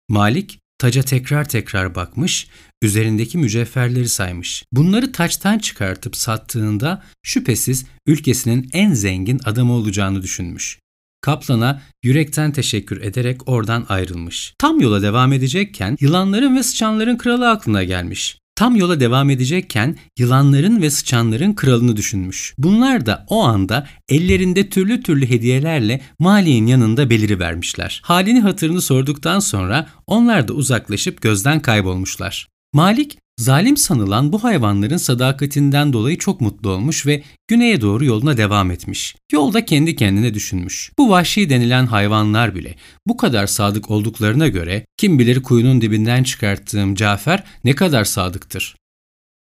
Malik 0.09 0.59
taca 0.77 1.03
tekrar 1.03 1.49
tekrar 1.49 1.95
bakmış, 1.95 2.47
üzerindeki 2.81 3.37
mücevherleri 3.37 4.09
saymış. 4.09 4.63
Bunları 4.71 5.11
taçtan 5.11 5.59
çıkartıp 5.59 6.15
sattığında 6.15 7.03
şüphesiz 7.23 7.85
ülkesinin 8.07 8.69
en 8.73 8.93
zengin 8.93 9.39
adamı 9.45 9.73
olacağını 9.73 10.21
düşünmüş. 10.21 10.79
Kaplan'a 11.21 11.81
yürekten 12.03 12.51
teşekkür 12.51 13.01
ederek 13.01 13.49
oradan 13.49 13.85
ayrılmış. 13.89 14.53
Tam 14.57 14.81
yola 14.81 15.01
devam 15.01 15.33
edecekken 15.33 15.97
yılanların 15.99 16.55
ve 16.55 16.63
sıçanların 16.63 17.17
kralı 17.17 17.49
aklına 17.49 17.83
gelmiş. 17.83 18.37
Tam 18.55 18.75
yola 18.75 18.99
devam 18.99 19.29
edecekken 19.29 19.97
yılanların 20.17 20.81
ve 20.81 20.89
sıçanların 20.89 21.53
kralını 21.53 21.97
düşünmüş. 21.97 22.53
Bunlar 22.57 23.05
da 23.05 23.25
o 23.29 23.43
anda 23.43 23.87
ellerinde 24.09 24.69
türlü 24.69 25.03
türlü 25.03 25.29
hediyelerle 25.29 26.01
Mali'nin 26.19 26.67
yanında 26.67 27.09
beliri 27.09 27.39
vermişler. 27.39 28.01
Halini 28.03 28.41
hatırını 28.41 28.81
sorduktan 28.81 29.39
sonra 29.39 29.87
onlar 30.07 30.47
da 30.47 30.53
uzaklaşıp 30.53 31.21
gözden 31.21 31.61
kaybolmuşlar. 31.61 32.52
Malik 32.73 33.17
Zalim 33.39 33.77
sanılan 33.77 34.33
bu 34.33 34.43
hayvanların 34.43 34.97
sadakatinden 34.97 35.93
dolayı 35.93 36.17
çok 36.17 36.41
mutlu 36.41 36.69
olmuş 36.69 37.05
ve 37.05 37.23
güneye 37.47 37.81
doğru 37.81 38.05
yoluna 38.05 38.37
devam 38.37 38.71
etmiş. 38.71 39.15
Yolda 39.31 39.65
kendi 39.65 39.95
kendine 39.95 40.33
düşünmüş. 40.33 40.91
Bu 40.97 41.09
vahşi 41.09 41.49
denilen 41.49 41.85
hayvanlar 41.85 42.55
bile 42.55 42.75
bu 43.07 43.17
kadar 43.17 43.47
sadık 43.47 43.91
olduklarına 43.91 44.47
göre 44.47 44.85
kim 44.97 45.19
bilir 45.19 45.43
kuyunun 45.43 45.81
dibinden 45.81 46.23
çıkarttığım 46.23 46.95
Cafer 46.95 47.43
ne 47.63 47.75
kadar 47.75 48.03
sadıktır. 48.03 48.75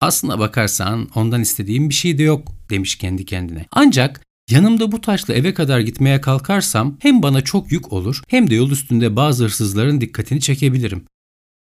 Aslına 0.01 0.39
bakarsan 0.39 1.09
ondan 1.15 1.43
istediğim 1.43 1.89
bir 1.89 1.95
şey 1.95 2.19
de 2.19 2.23
yok 2.23 2.53
demiş 2.71 2.97
kendi 2.97 3.25
kendine. 3.25 3.67
Ancak 3.73 4.27
Yanımda 4.51 4.93
bu 4.93 5.01
taşla 5.01 5.35
eve 5.35 5.55
kadar 5.55 5.81
gitmeye 5.81 6.21
kalkarsam 6.21 6.97
hem 7.01 7.23
bana 7.23 7.41
çok 7.41 7.73
yük 7.73 7.93
olur 7.93 8.23
hem 8.29 8.51
de 8.51 8.55
yol 8.55 8.71
üstünde 8.71 9.17
bazı 9.17 9.45
hırsızların 9.45 10.01
dikkatini 10.01 10.41
çekebilirim. 10.41 11.05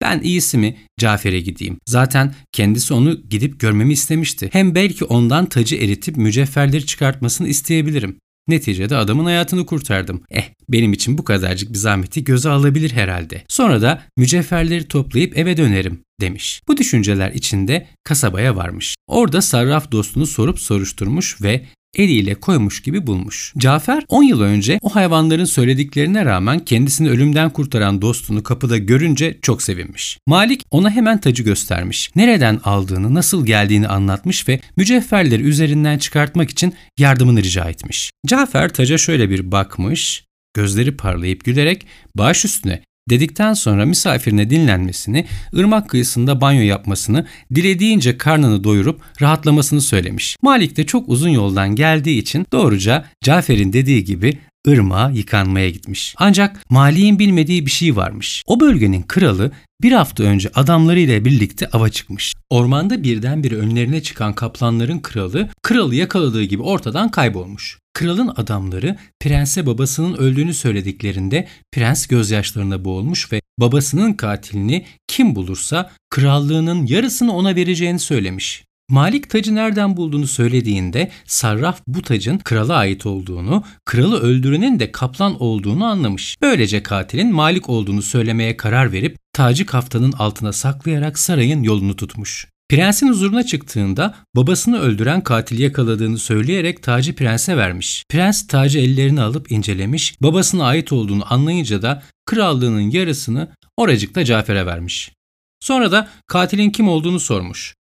Ben 0.02 0.20
iyisi 0.20 0.58
mi 0.58 0.76
Cafer'e 0.98 1.40
gideyim. 1.40 1.78
Zaten 1.86 2.34
kendisi 2.52 2.94
onu 2.94 3.20
gidip 3.30 3.60
görmemi 3.60 3.92
istemişti. 3.92 4.48
Hem 4.52 4.74
belki 4.74 5.04
ondan 5.04 5.46
tacı 5.46 5.76
eritip 5.76 6.16
mücevherleri 6.16 6.86
çıkartmasını 6.86 7.48
isteyebilirim. 7.48 8.16
Neticede 8.48 8.96
adamın 8.96 9.24
hayatını 9.24 9.66
kurtardım. 9.66 10.22
Eh 10.30 10.44
benim 10.68 10.92
için 10.92 11.18
bu 11.18 11.24
kadarcık 11.24 11.72
bir 11.72 11.78
zahmeti 11.78 12.24
göze 12.24 12.48
alabilir 12.48 12.90
herhalde. 12.90 13.44
Sonra 13.48 13.82
da 13.82 14.02
mücevherleri 14.16 14.88
toplayıp 14.88 15.38
eve 15.38 15.56
dönerim 15.56 16.00
demiş. 16.20 16.62
Bu 16.68 16.76
düşünceler 16.76 17.32
içinde 17.32 17.86
kasabaya 18.04 18.56
varmış. 18.56 18.94
Orada 19.06 19.42
sarraf 19.42 19.92
dostunu 19.92 20.26
sorup 20.26 20.58
soruşturmuş 20.58 21.42
ve 21.42 21.66
eliyle 21.96 22.34
koymuş 22.34 22.82
gibi 22.82 23.06
bulmuş. 23.06 23.52
Cafer 23.58 24.04
10 24.08 24.22
yıl 24.22 24.40
önce 24.40 24.78
o 24.82 24.94
hayvanların 24.94 25.44
söylediklerine 25.44 26.24
rağmen 26.24 26.58
kendisini 26.58 27.10
ölümden 27.10 27.50
kurtaran 27.50 28.02
dostunu 28.02 28.42
kapıda 28.42 28.78
görünce 28.78 29.38
çok 29.42 29.62
sevinmiş. 29.62 30.18
Malik 30.26 30.62
ona 30.70 30.90
hemen 30.90 31.20
tacı 31.20 31.42
göstermiş. 31.42 32.10
Nereden 32.16 32.60
aldığını, 32.64 33.14
nasıl 33.14 33.46
geldiğini 33.46 33.88
anlatmış 33.88 34.48
ve 34.48 34.60
mücevherleri 34.76 35.42
üzerinden 35.42 35.98
çıkartmak 35.98 36.50
için 36.50 36.74
yardımını 36.98 37.42
rica 37.42 37.64
etmiş. 37.64 38.10
Cafer 38.26 38.72
taca 38.72 38.98
şöyle 38.98 39.30
bir 39.30 39.52
bakmış, 39.52 40.24
gözleri 40.54 40.96
parlayıp 40.96 41.44
gülerek 41.44 41.86
baş 42.14 42.44
üstüne 42.44 42.82
dedikten 43.10 43.54
sonra 43.54 43.86
misafirine 43.86 44.50
dinlenmesini, 44.50 45.26
ırmak 45.56 45.88
kıyısında 45.88 46.40
banyo 46.40 46.62
yapmasını, 46.62 47.26
dilediğince 47.54 48.18
karnını 48.18 48.64
doyurup 48.64 49.00
rahatlamasını 49.20 49.80
söylemiş. 49.80 50.36
Malik 50.42 50.76
de 50.76 50.86
çok 50.86 51.08
uzun 51.08 51.28
yoldan 51.28 51.74
geldiği 51.74 52.18
için 52.18 52.46
doğruca 52.52 53.04
Cafer'in 53.24 53.72
dediği 53.72 54.04
gibi 54.04 54.38
ırmağa 54.68 55.10
yıkanmaya 55.10 55.70
gitmiş. 55.70 56.14
Ancak 56.18 56.70
Malik'in 56.70 57.18
bilmediği 57.18 57.66
bir 57.66 57.70
şey 57.70 57.96
varmış. 57.96 58.42
O 58.46 58.60
bölgenin 58.60 59.02
kralı 59.02 59.52
bir 59.82 59.92
hafta 59.92 60.22
önce 60.22 60.50
adamlarıyla 60.54 61.24
birlikte 61.24 61.68
ava 61.68 61.88
çıkmış. 61.88 62.34
Ormanda 62.50 63.02
birdenbire 63.02 63.54
önlerine 63.54 64.02
çıkan 64.02 64.32
kaplanların 64.32 64.98
kralı, 64.98 65.48
kralı 65.62 65.94
yakaladığı 65.94 66.42
gibi 66.42 66.62
ortadan 66.62 67.10
kaybolmuş. 67.10 67.78
Kralın 67.98 68.32
adamları 68.36 68.96
prense 69.20 69.66
babasının 69.66 70.14
öldüğünü 70.14 70.54
söylediklerinde 70.54 71.48
prens 71.72 72.06
gözyaşlarına 72.06 72.84
boğulmuş 72.84 73.32
ve 73.32 73.40
babasının 73.58 74.12
katilini 74.12 74.84
kim 75.06 75.34
bulursa 75.34 75.90
krallığının 76.10 76.86
yarısını 76.86 77.32
ona 77.36 77.56
vereceğini 77.56 77.98
söylemiş. 77.98 78.64
Malik 78.90 79.30
tacı 79.30 79.54
nereden 79.54 79.96
bulduğunu 79.96 80.26
söylediğinde 80.26 81.10
Sarraf 81.26 81.80
bu 81.86 82.02
tacın 82.02 82.38
krala 82.38 82.74
ait 82.74 83.06
olduğunu, 83.06 83.64
kralı 83.84 84.20
öldürenin 84.20 84.80
de 84.80 84.92
kaplan 84.92 85.42
olduğunu 85.42 85.84
anlamış. 85.84 86.36
Böylece 86.42 86.82
katilin 86.82 87.34
Malik 87.34 87.68
olduğunu 87.68 88.02
söylemeye 88.02 88.56
karar 88.56 88.92
verip 88.92 89.16
tacı 89.32 89.66
kaftanın 89.66 90.12
altına 90.12 90.52
saklayarak 90.52 91.18
sarayın 91.18 91.62
yolunu 91.62 91.96
tutmuş. 91.96 92.46
Prensin 92.68 93.08
huzuruna 93.08 93.42
çıktığında 93.46 94.14
babasını 94.36 94.78
öldüren 94.78 95.20
katili 95.20 95.62
yakaladığını 95.62 96.18
söyleyerek 96.18 96.82
tacı 96.82 97.14
prense 97.14 97.56
vermiş. 97.56 98.04
Prens 98.08 98.46
tacı 98.46 98.78
ellerine 98.78 99.22
alıp 99.22 99.52
incelemiş, 99.52 100.22
babasına 100.22 100.64
ait 100.64 100.92
olduğunu 100.92 101.32
anlayınca 101.32 101.82
da 101.82 102.02
krallığının 102.26 102.90
yarısını 102.90 103.48
oracıkta 103.76 104.24
Cafer'e 104.24 104.66
vermiş. 104.66 105.12
Sonra 105.60 105.92
da 105.92 106.08
katilin 106.26 106.70
kim 106.70 106.88
olduğunu 106.88 107.20
sormuş. 107.20 107.74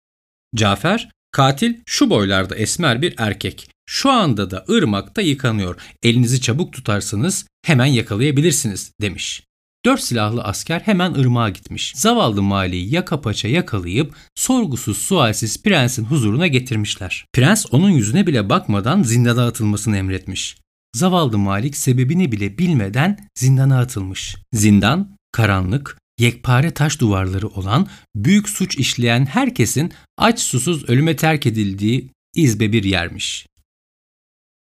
Cafer, 0.56 1.10
katil 1.30 1.74
şu 1.86 2.10
boylarda 2.10 2.56
esmer 2.56 3.02
bir 3.02 3.14
erkek. 3.18 3.70
Şu 3.86 4.10
anda 4.10 4.50
da 4.50 4.64
ırmakta 4.70 5.22
yıkanıyor. 5.22 5.76
Elinizi 6.02 6.40
çabuk 6.40 6.72
tutarsanız 6.72 7.46
hemen 7.64 7.86
yakalayabilirsiniz 7.86 8.92
demiş. 9.00 9.42
Dört 9.86 10.00
silahlı 10.00 10.42
asker 10.42 10.80
hemen 10.80 11.14
ırmağa 11.14 11.50
gitmiş. 11.50 11.92
Zavallı 11.96 12.42
Mali'yi 12.42 12.94
yaka 12.94 13.20
paça 13.20 13.48
yakalayıp 13.48 14.14
sorgusuz 14.34 14.98
sualsiz 14.98 15.62
prensin 15.62 16.04
huzuruna 16.04 16.46
getirmişler. 16.46 17.26
Prens 17.32 17.66
onun 17.70 17.90
yüzüne 17.90 18.26
bile 18.26 18.48
bakmadan 18.48 19.02
zindana 19.02 19.46
atılmasını 19.46 19.96
emretmiş. 19.96 20.56
Zavallı 20.94 21.38
Malik 21.38 21.76
sebebini 21.76 22.32
bile 22.32 22.58
bilmeden 22.58 23.28
zindana 23.34 23.80
atılmış. 23.80 24.36
Zindan, 24.52 25.16
karanlık, 25.32 25.98
yekpare 26.18 26.70
taş 26.70 27.00
duvarları 27.00 27.48
olan, 27.48 27.88
büyük 28.14 28.48
suç 28.48 28.78
işleyen 28.78 29.26
herkesin 29.26 29.92
aç 30.16 30.40
susuz 30.40 30.88
ölüme 30.88 31.16
terk 31.16 31.46
edildiği 31.46 32.10
izbe 32.34 32.72
bir 32.72 32.84
yermiş. 32.84 33.46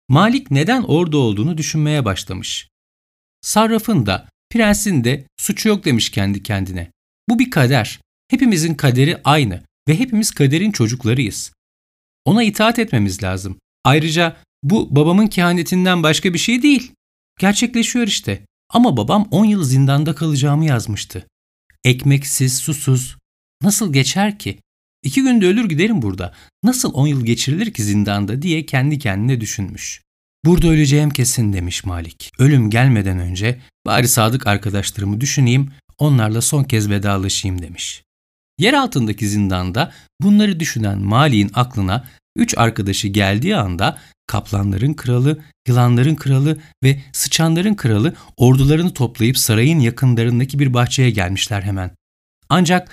Malik 0.09 0.51
neden 0.51 0.83
orada 0.83 1.19
olduğunu 1.19 1.59
düşünmeye 1.59 2.05
başlamış. 2.05 2.69
Sarrafın 3.41 4.07
da 4.07 4.29
Prensin 4.51 5.05
de 5.05 5.25
suçu 5.37 5.69
yok 5.69 5.85
demiş 5.85 6.11
kendi 6.11 6.43
kendine. 6.43 6.91
Bu 7.29 7.39
bir 7.39 7.51
kader. 7.51 8.01
Hepimizin 8.29 8.75
kaderi 8.75 9.21
aynı 9.25 9.63
ve 9.89 9.99
hepimiz 9.99 10.31
kaderin 10.31 10.73
çocuklarıyız. 10.73 11.53
Ona 12.25 12.43
itaat 12.43 12.79
etmemiz 12.79 13.23
lazım. 13.23 13.59
Ayrıca 13.85 14.37
bu 14.63 14.97
babamın 14.97 15.27
kehanetinden 15.27 16.03
başka 16.03 16.35
bir 16.35 16.39
şey 16.39 16.63
değil. 16.63 16.93
Gerçekleşiyor 17.39 18.07
işte. 18.07 18.47
Ama 18.71 18.97
babam 18.97 19.29
10 19.31 19.45
yıl 19.45 19.65
zindanda 19.65 20.15
kalacağımı 20.15 20.65
yazmıştı. 20.65 21.27
Ekmeksiz, 21.85 22.57
susuz. 22.59 23.17
Nasıl 23.63 23.93
geçer 23.93 24.39
ki? 24.39 24.59
İki 25.03 25.23
günde 25.23 25.47
ölür 25.47 25.69
giderim 25.69 26.03
burada. 26.03 26.35
Nasıl 26.63 26.93
10 26.93 27.07
yıl 27.07 27.25
geçirilir 27.25 27.73
ki 27.73 27.83
zindanda 27.83 28.43
diye 28.43 28.67
kendi 28.67 28.99
kendine 28.99 29.41
düşünmüş. 29.41 30.03
Burada 30.49 30.69
öleceğim 30.69 31.11
kesin 31.11 31.53
demiş 31.53 31.85
Malik. 31.85 32.33
Ölüm 32.39 32.71
gelmeden 32.71 33.19
önce 33.19 33.59
bari 33.87 34.09
sadık 34.09 34.47
arkadaşlarımı 34.47 35.21
düşüneyim, 35.21 35.71
onlarla 35.99 36.41
son 36.41 36.65
kez 36.65 36.91
vedalaşayım 36.91 37.63
demiş. 37.63 38.03
Yer 38.59 38.75
altındaki 38.75 39.29
zindanda 39.29 39.93
bunları 40.21 40.61
düşünen 40.61 40.99
Malik'in 40.99 41.51
aklına 41.55 42.05
üç 42.37 42.59
arkadaşı 42.59 43.09
geldiği 43.09 43.57
anda 43.57 43.99
kaplanların 44.27 44.95
kralı, 44.95 45.39
yılanların 45.69 46.15
kralı 46.15 46.59
ve 46.85 47.01
sıçanların 47.13 47.75
kralı 47.75 48.15
ordularını 48.37 48.95
toplayıp 48.95 49.39
sarayın 49.39 49.81
yakınlarındaki 49.81 50.59
bir 50.59 50.75
bahçeye 50.75 51.11
gelmişler 51.11 51.63
hemen. 51.63 51.91
Ancak 52.49 52.91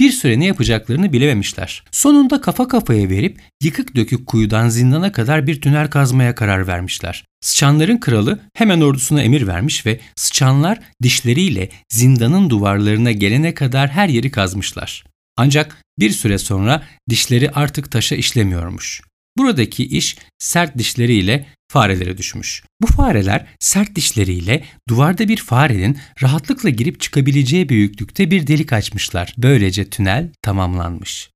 bir 0.00 0.10
süre 0.10 0.40
ne 0.40 0.46
yapacaklarını 0.46 1.12
bilememişler. 1.12 1.84
Sonunda 1.90 2.40
kafa 2.40 2.68
kafaya 2.68 3.08
verip 3.08 3.40
yıkık 3.62 3.96
dökük 3.96 4.26
kuyudan 4.26 4.68
zindana 4.68 5.12
kadar 5.12 5.46
bir 5.46 5.60
tünel 5.60 5.90
kazmaya 5.90 6.34
karar 6.34 6.66
vermişler. 6.66 7.24
Sıçanların 7.40 7.98
kralı 7.98 8.40
hemen 8.54 8.80
ordusuna 8.80 9.22
emir 9.22 9.46
vermiş 9.46 9.86
ve 9.86 10.00
sıçanlar 10.16 10.80
dişleriyle 11.02 11.68
zindanın 11.88 12.50
duvarlarına 12.50 13.12
gelene 13.12 13.54
kadar 13.54 13.88
her 13.88 14.08
yeri 14.08 14.30
kazmışlar. 14.30 15.04
Ancak 15.36 15.76
bir 15.98 16.10
süre 16.10 16.38
sonra 16.38 16.82
dişleri 17.10 17.50
artık 17.50 17.92
taşa 17.92 18.16
işlemiyormuş. 18.16 19.00
Buradaki 19.38 19.84
iş 19.84 20.16
sert 20.38 20.78
dişleriyle 20.78 21.46
farelere 21.68 22.18
düşmüş. 22.18 22.62
Bu 22.82 22.86
fareler 22.86 23.46
sert 23.60 23.94
dişleriyle 23.94 24.64
duvarda 24.88 25.28
bir 25.28 25.36
farenin 25.36 25.98
rahatlıkla 26.22 26.68
girip 26.68 27.00
çıkabileceği 27.00 27.68
büyüklükte 27.68 28.30
bir 28.30 28.46
delik 28.46 28.72
açmışlar. 28.72 29.34
Böylece 29.38 29.90
tünel 29.90 30.32
tamamlanmış. 30.42 31.30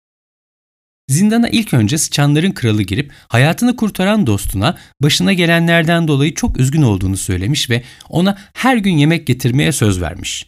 Zindana 1.09 1.49
ilk 1.49 1.75
önce 1.75 1.99
sıçanların 1.99 2.51
kralı 2.51 2.83
girip 2.83 3.13
hayatını 3.29 3.77
kurtaran 3.77 4.27
dostuna 4.27 4.79
başına 5.01 5.33
gelenlerden 5.33 6.09
dolayı 6.09 6.35
çok 6.35 6.61
üzgün 6.61 6.83
olduğunu 6.83 7.17
söylemiş 7.17 7.71
ve 7.71 7.83
ona 8.09 8.39
her 8.55 8.77
gün 8.77 8.99
yemek 8.99 9.27
getirmeye 9.27 9.73
söz 9.73 10.01
vermiş. 10.01 10.47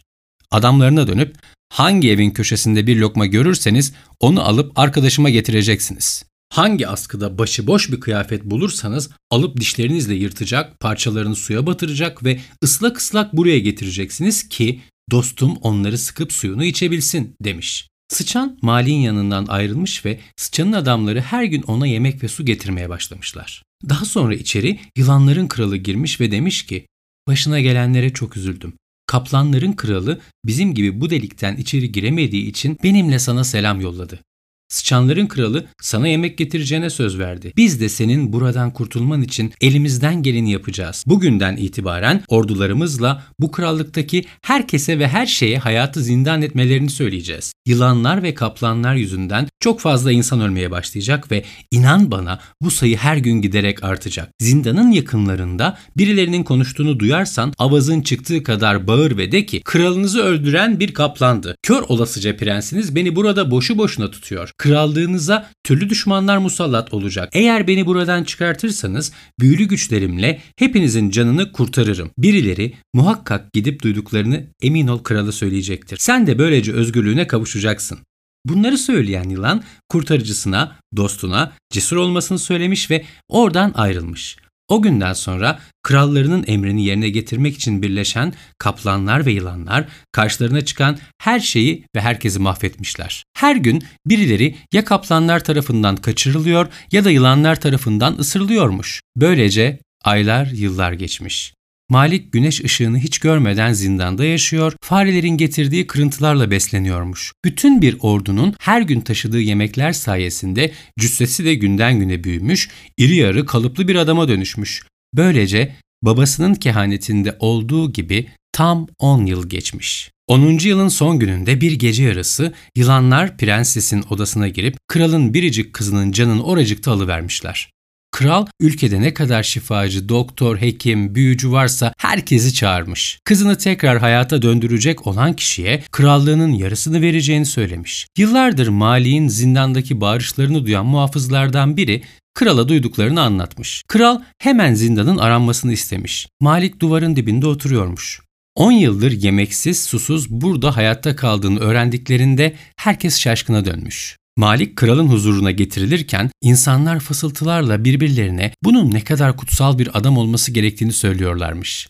Adamlarına 0.51 1.07
dönüp 1.07 1.35
hangi 1.69 2.11
evin 2.11 2.31
köşesinde 2.31 2.87
bir 2.87 2.97
lokma 2.97 3.25
görürseniz 3.25 3.93
onu 4.19 4.43
alıp 4.43 4.79
arkadaşıma 4.79 5.29
getireceksiniz. 5.29 6.25
Hangi 6.49 6.87
askıda 6.87 7.37
başıboş 7.37 7.91
bir 7.91 7.99
kıyafet 7.99 8.43
bulursanız 8.43 9.09
alıp 9.31 9.59
dişlerinizle 9.59 10.15
yırtacak, 10.15 10.79
parçalarını 10.79 11.35
suya 11.35 11.65
batıracak 11.65 12.23
ve 12.23 12.39
ıslak 12.63 12.97
ıslak 12.97 13.33
buraya 13.33 13.59
getireceksiniz 13.59 14.49
ki 14.49 14.81
dostum 15.11 15.57
onları 15.61 15.97
sıkıp 15.97 16.33
suyunu 16.33 16.63
içebilsin 16.65 17.35
demiş. 17.41 17.87
Sıçan 18.09 18.59
Mali'nin 18.61 19.01
yanından 19.01 19.45
ayrılmış 19.45 20.05
ve 20.05 20.19
sıçanın 20.37 20.73
adamları 20.73 21.21
her 21.21 21.43
gün 21.43 21.61
ona 21.61 21.87
yemek 21.87 22.23
ve 22.23 22.27
su 22.27 22.45
getirmeye 22.45 22.89
başlamışlar. 22.89 23.63
Daha 23.89 24.05
sonra 24.05 24.35
içeri 24.35 24.79
yılanların 24.97 25.47
kralı 25.47 25.77
girmiş 25.77 26.21
ve 26.21 26.31
demiş 26.31 26.65
ki 26.65 26.87
başına 27.27 27.59
gelenlere 27.59 28.13
çok 28.13 28.37
üzüldüm. 28.37 28.73
Kaplanların 29.07 29.73
kralı 29.73 30.19
bizim 30.45 30.73
gibi 30.73 31.01
bu 31.01 31.09
delikten 31.09 31.55
içeri 31.55 31.91
giremediği 31.91 32.47
için 32.47 32.77
benimle 32.83 33.19
sana 33.19 33.43
selam 33.43 33.81
yolladı. 33.81 34.19
Sıçanların 34.69 35.27
kralı 35.27 35.65
sana 35.81 36.07
yemek 36.07 36.37
getireceğine 36.37 36.89
söz 36.89 37.19
verdi. 37.19 37.53
Biz 37.57 37.81
de 37.81 37.89
senin 37.89 38.33
buradan 38.33 38.71
kurtulman 38.71 39.21
için 39.21 39.53
elimizden 39.61 40.23
geleni 40.23 40.51
yapacağız. 40.51 41.03
Bugünden 41.07 41.57
itibaren 41.57 42.23
ordularımızla 42.27 43.23
bu 43.39 43.51
krallıktaki 43.51 44.25
herkese 44.41 44.99
ve 44.99 45.07
her 45.07 45.25
şeye 45.25 45.57
hayatı 45.57 46.01
zindan 46.01 46.41
etmelerini 46.41 46.89
söyleyeceğiz. 46.89 47.53
Yılanlar 47.65 48.23
ve 48.23 48.33
kaplanlar 48.33 48.95
yüzünden 48.95 49.47
çok 49.65 49.79
fazla 49.79 50.11
insan 50.11 50.41
ölmeye 50.41 50.71
başlayacak 50.71 51.31
ve 51.31 51.43
inan 51.71 52.11
bana 52.11 52.39
bu 52.61 52.71
sayı 52.71 52.97
her 52.97 53.17
gün 53.17 53.41
giderek 53.41 53.83
artacak. 53.83 54.29
Zindanın 54.41 54.91
yakınlarında 54.91 55.77
birilerinin 55.97 56.43
konuştuğunu 56.43 56.99
duyarsan 56.99 57.53
avazın 57.57 58.01
çıktığı 58.01 58.43
kadar 58.43 58.87
bağır 58.87 59.17
ve 59.17 59.31
de 59.31 59.45
ki 59.45 59.61
kralınızı 59.65 60.21
öldüren 60.21 60.79
bir 60.79 60.93
kaplandı. 60.93 61.55
Kör 61.63 61.81
olasıca 61.81 62.37
prensiniz 62.37 62.95
beni 62.95 63.15
burada 63.15 63.51
boşu 63.51 63.77
boşuna 63.77 64.11
tutuyor 64.11 64.51
krallığınıza 64.57 65.49
türlü 65.63 65.89
düşmanlar 65.89 66.37
musallat 66.37 66.93
olacak. 66.93 67.29
Eğer 67.33 67.67
beni 67.67 67.85
buradan 67.85 68.23
çıkartırsanız 68.23 69.11
büyülü 69.39 69.63
güçlerimle 69.63 70.41
hepinizin 70.57 71.09
canını 71.09 71.51
kurtarırım. 71.51 72.11
Birileri 72.17 72.73
muhakkak 72.93 73.53
gidip 73.53 73.83
duyduklarını 73.83 74.43
emin 74.61 74.87
ol 74.87 74.99
kralı 74.99 75.31
söyleyecektir. 75.31 75.97
Sen 75.97 76.27
de 76.27 76.39
böylece 76.39 76.73
özgürlüğüne 76.73 77.27
kavuşacaksın. 77.27 77.99
Bunları 78.45 78.77
söyleyen 78.77 79.29
yılan 79.29 79.63
kurtarıcısına, 79.89 80.75
dostuna 80.97 81.53
cesur 81.69 81.97
olmasını 81.97 82.39
söylemiş 82.39 82.91
ve 82.91 83.05
oradan 83.29 83.71
ayrılmış. 83.75 84.37
O 84.67 84.81
günden 84.81 85.13
sonra 85.13 85.59
krallarının 85.83 86.43
emrini 86.47 86.85
yerine 86.85 87.09
getirmek 87.09 87.55
için 87.55 87.81
birleşen 87.81 88.33
kaplanlar 88.57 89.25
ve 89.25 89.31
yılanlar 89.31 89.85
karşılarına 90.11 90.65
çıkan 90.65 90.97
her 91.17 91.39
şeyi 91.39 91.83
ve 91.95 92.01
herkesi 92.01 92.39
mahvetmişler. 92.39 93.23
Her 93.37 93.55
gün 93.55 93.83
birileri 94.05 94.55
ya 94.73 94.85
kaplanlar 94.85 95.43
tarafından 95.43 95.95
kaçırılıyor 95.95 96.67
ya 96.91 97.05
da 97.05 97.11
yılanlar 97.11 97.61
tarafından 97.61 98.17
ısırılıyormuş. 98.17 99.01
Böylece 99.15 99.79
aylar 100.03 100.45
yıllar 100.45 100.93
geçmiş. 100.93 101.54
Malik 101.89 102.31
güneş 102.31 102.63
ışığını 102.63 102.97
hiç 102.99 103.19
görmeden 103.19 103.73
zindanda 103.73 104.25
yaşıyor, 104.25 104.73
farelerin 104.81 105.37
getirdiği 105.37 105.87
kırıntılarla 105.87 106.51
besleniyormuş. 106.51 107.33
Bütün 107.45 107.81
bir 107.81 107.97
ordunun 107.99 108.55
her 108.59 108.81
gün 108.81 109.01
taşıdığı 109.01 109.41
yemekler 109.41 109.93
sayesinde 109.93 110.71
cüssesi 110.99 111.45
de 111.45 111.55
günden 111.55 111.99
güne 111.99 112.23
büyümüş, 112.23 112.69
iri 112.97 113.15
yarı 113.15 113.45
kalıplı 113.45 113.87
bir 113.87 113.95
adama 113.95 114.27
dönüşmüş. 114.27 114.83
Böylece 115.13 115.75
babasının 116.01 116.53
kehanetinde 116.55 117.35
olduğu 117.39 117.93
gibi 117.93 118.27
tam 118.51 118.87
10 118.99 119.25
yıl 119.25 119.49
geçmiş. 119.49 120.11
10. 120.27 120.57
yılın 120.59 120.87
son 120.87 121.19
gününde 121.19 121.61
bir 121.61 121.71
gece 121.71 122.03
yarısı 122.03 122.53
yılanlar 122.75 123.37
prensesin 123.37 124.03
odasına 124.09 124.47
girip 124.47 124.77
kralın 124.87 125.33
biricik 125.33 125.73
kızının 125.73 126.11
canını 126.11 126.43
oracıkta 126.43 126.91
alıvermişler. 126.91 127.74
Kral 128.15 128.45
ülkede 128.59 129.01
ne 129.01 129.13
kadar 129.13 129.43
şifacı, 129.43 130.09
doktor, 130.09 130.57
hekim, 130.57 131.15
büyücü 131.15 131.51
varsa 131.51 131.93
herkesi 131.97 132.53
çağırmış. 132.53 133.19
Kızını 133.23 133.57
tekrar 133.57 133.99
hayata 133.99 134.41
döndürecek 134.41 135.07
olan 135.07 135.33
kişiye 135.33 135.83
krallığının 135.91 136.51
yarısını 136.51 137.01
vereceğini 137.01 137.45
söylemiş. 137.45 138.07
Yıllardır 138.17 138.67
Mali'nin 138.67 139.27
zindandaki 139.27 140.01
bağırışlarını 140.01 140.65
duyan 140.65 140.85
muhafızlardan 140.85 141.77
biri 141.77 142.03
krala 142.33 142.69
duyduklarını 142.69 143.21
anlatmış. 143.21 143.83
Kral 143.87 144.21
hemen 144.39 144.73
zindanın 144.73 145.17
aranmasını 145.17 145.73
istemiş. 145.73 146.27
Malik 146.39 146.79
duvarın 146.79 147.15
dibinde 147.15 147.47
oturuyormuş. 147.47 148.21
10 148.55 148.71
yıldır 148.71 149.11
yemeksiz, 149.11 149.83
susuz 149.83 150.29
burada 150.29 150.77
hayatta 150.77 151.15
kaldığını 151.15 151.59
öğrendiklerinde 151.59 152.55
herkes 152.77 153.19
şaşkına 153.19 153.65
dönmüş. 153.65 154.17
Malik 154.37 154.75
kralın 154.75 155.07
huzuruna 155.07 155.51
getirilirken 155.51 156.29
insanlar 156.41 156.99
fısıltılarla 156.99 157.83
birbirlerine 157.83 158.53
bunun 158.63 158.91
ne 158.91 159.03
kadar 159.03 159.37
kutsal 159.37 159.79
bir 159.79 159.97
adam 159.97 160.17
olması 160.17 160.51
gerektiğini 160.51 160.93
söylüyorlarmış. 160.93 161.89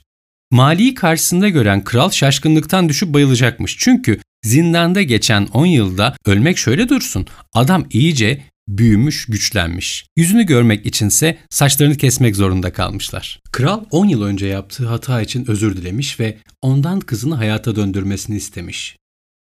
Malik'i 0.51 0.93
karşısında 0.93 1.49
gören 1.49 1.83
kral 1.83 2.09
şaşkınlıktan 2.09 2.89
düşüp 2.89 3.13
bayılacakmış. 3.13 3.75
Çünkü 3.79 4.19
zindanda 4.43 5.01
geçen 5.01 5.45
10 5.45 5.65
yılda 5.65 6.15
ölmek 6.25 6.57
şöyle 6.57 6.89
dursun. 6.89 7.27
Adam 7.53 7.85
iyice 7.91 8.43
büyümüş, 8.67 9.25
güçlenmiş. 9.25 10.05
Yüzünü 10.17 10.43
görmek 10.43 10.85
içinse 10.85 11.37
saçlarını 11.49 11.97
kesmek 11.97 12.35
zorunda 12.35 12.73
kalmışlar. 12.73 13.41
Kral 13.51 13.83
10 13.91 14.05
yıl 14.05 14.21
önce 14.21 14.47
yaptığı 14.47 14.87
hata 14.87 15.21
için 15.21 15.45
özür 15.47 15.77
dilemiş 15.77 16.19
ve 16.19 16.37
ondan 16.61 16.99
kızını 16.99 17.35
hayata 17.35 17.75
döndürmesini 17.75 18.35
istemiş. 18.37 18.97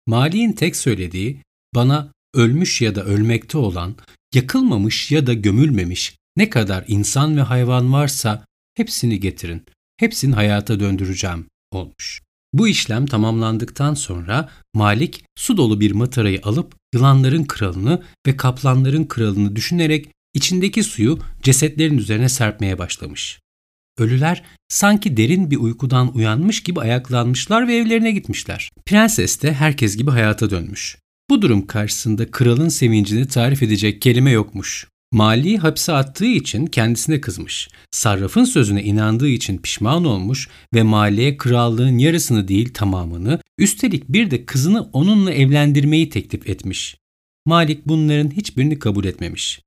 Malik'in 0.06 0.52
tek 0.52 0.76
söylediği 0.76 1.42
bana 1.74 2.12
ölmüş 2.34 2.80
ya 2.80 2.94
da 2.94 3.04
ölmekte 3.04 3.58
olan, 3.58 3.96
yakılmamış 4.34 5.10
ya 5.10 5.26
da 5.26 5.34
gömülmemiş 5.34 6.16
ne 6.36 6.50
kadar 6.50 6.84
insan 6.88 7.36
ve 7.36 7.40
hayvan 7.40 7.92
varsa 7.92 8.44
hepsini 8.74 9.20
getirin. 9.20 9.62
Hepsini 9.96 10.34
hayata 10.34 10.80
döndüreceğim 10.80 11.46
olmuş. 11.70 12.22
Bu 12.52 12.68
işlem 12.68 13.06
tamamlandıktan 13.06 13.94
sonra 13.94 14.48
Malik 14.74 15.24
su 15.36 15.56
dolu 15.56 15.80
bir 15.80 15.92
matarayı 15.92 16.40
alıp 16.42 16.74
yılanların 16.94 17.44
kralını 17.44 18.02
ve 18.26 18.36
kaplanların 18.36 19.04
kralını 19.04 19.56
düşünerek 19.56 20.08
içindeki 20.34 20.82
suyu 20.82 21.18
cesetlerin 21.42 21.98
üzerine 21.98 22.28
serpmeye 22.28 22.78
başlamış. 22.78 23.40
Ölüler 23.98 24.44
sanki 24.68 25.16
derin 25.16 25.50
bir 25.50 25.56
uykudan 25.56 26.16
uyanmış 26.16 26.62
gibi 26.62 26.80
ayaklanmışlar 26.80 27.68
ve 27.68 27.76
evlerine 27.76 28.10
gitmişler. 28.10 28.70
Prenses 28.86 29.42
de 29.42 29.52
herkes 29.52 29.96
gibi 29.96 30.10
hayata 30.10 30.50
dönmüş. 30.50 30.96
Bu 31.30 31.42
durum 31.42 31.66
karşısında 31.66 32.30
kralın 32.30 32.68
sevincini 32.68 33.28
tarif 33.28 33.62
edecek 33.62 34.02
kelime 34.02 34.30
yokmuş. 34.30 34.88
Mali 35.12 35.58
hapse 35.58 35.92
attığı 35.92 36.26
için 36.26 36.66
kendisine 36.66 37.20
kızmış. 37.20 37.68
Sarrafın 37.90 38.44
sözüne 38.44 38.82
inandığı 38.82 39.28
için 39.28 39.58
pişman 39.58 40.04
olmuş 40.04 40.48
ve 40.74 40.82
Mali'ye 40.82 41.36
krallığın 41.36 41.98
yarısını 41.98 42.48
değil 42.48 42.72
tamamını, 42.74 43.40
üstelik 43.58 44.08
bir 44.08 44.30
de 44.30 44.44
kızını 44.44 44.82
onunla 44.92 45.32
evlendirmeyi 45.32 46.10
teklif 46.10 46.48
etmiş. 46.48 46.96
Malik 47.46 47.86
bunların 47.86 48.30
hiçbirini 48.30 48.78
kabul 48.78 49.04
etmemiş. 49.04 49.60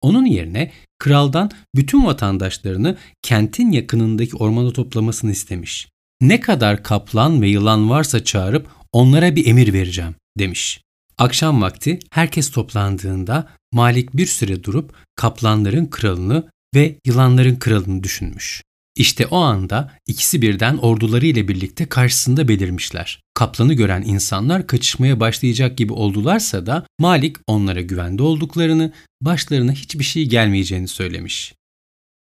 Onun 0.00 0.24
yerine 0.24 0.72
kraldan 0.98 1.50
bütün 1.74 2.04
vatandaşlarını 2.04 2.96
kentin 3.22 3.72
yakınındaki 3.72 4.36
ormana 4.36 4.70
toplamasını 4.70 5.30
istemiş. 5.30 5.88
Ne 6.20 6.40
kadar 6.40 6.82
kaplan 6.82 7.42
ve 7.42 7.48
yılan 7.48 7.90
varsa 7.90 8.24
çağırıp 8.24 8.68
onlara 8.92 9.36
bir 9.36 9.46
emir 9.46 9.72
vereceğim 9.72 10.14
demiş. 10.38 10.80
Akşam 11.18 11.62
vakti 11.62 11.98
herkes 12.10 12.50
toplandığında 12.50 13.48
Malik 13.72 14.16
bir 14.16 14.26
süre 14.26 14.64
durup 14.64 14.94
kaplanların 15.16 15.86
kralını 15.86 16.48
ve 16.74 16.98
yılanların 17.06 17.56
kralını 17.56 18.02
düşünmüş. 18.02 18.62
İşte 18.96 19.26
o 19.26 19.38
anda 19.38 19.92
ikisi 20.06 20.42
birden 20.42 20.76
orduları 20.76 21.26
ile 21.26 21.48
birlikte 21.48 21.86
karşısında 21.86 22.48
belirmişler. 22.48 23.20
Kaplanı 23.34 23.74
gören 23.74 24.02
insanlar 24.02 24.66
kaçışmaya 24.66 25.20
başlayacak 25.20 25.78
gibi 25.78 25.92
oldularsa 25.92 26.66
da 26.66 26.86
Malik 26.98 27.36
onlara 27.46 27.80
güvende 27.80 28.22
olduklarını, 28.22 28.92
başlarına 29.20 29.72
hiçbir 29.72 30.04
şey 30.04 30.28
gelmeyeceğini 30.28 30.88
söylemiş. 30.88 31.54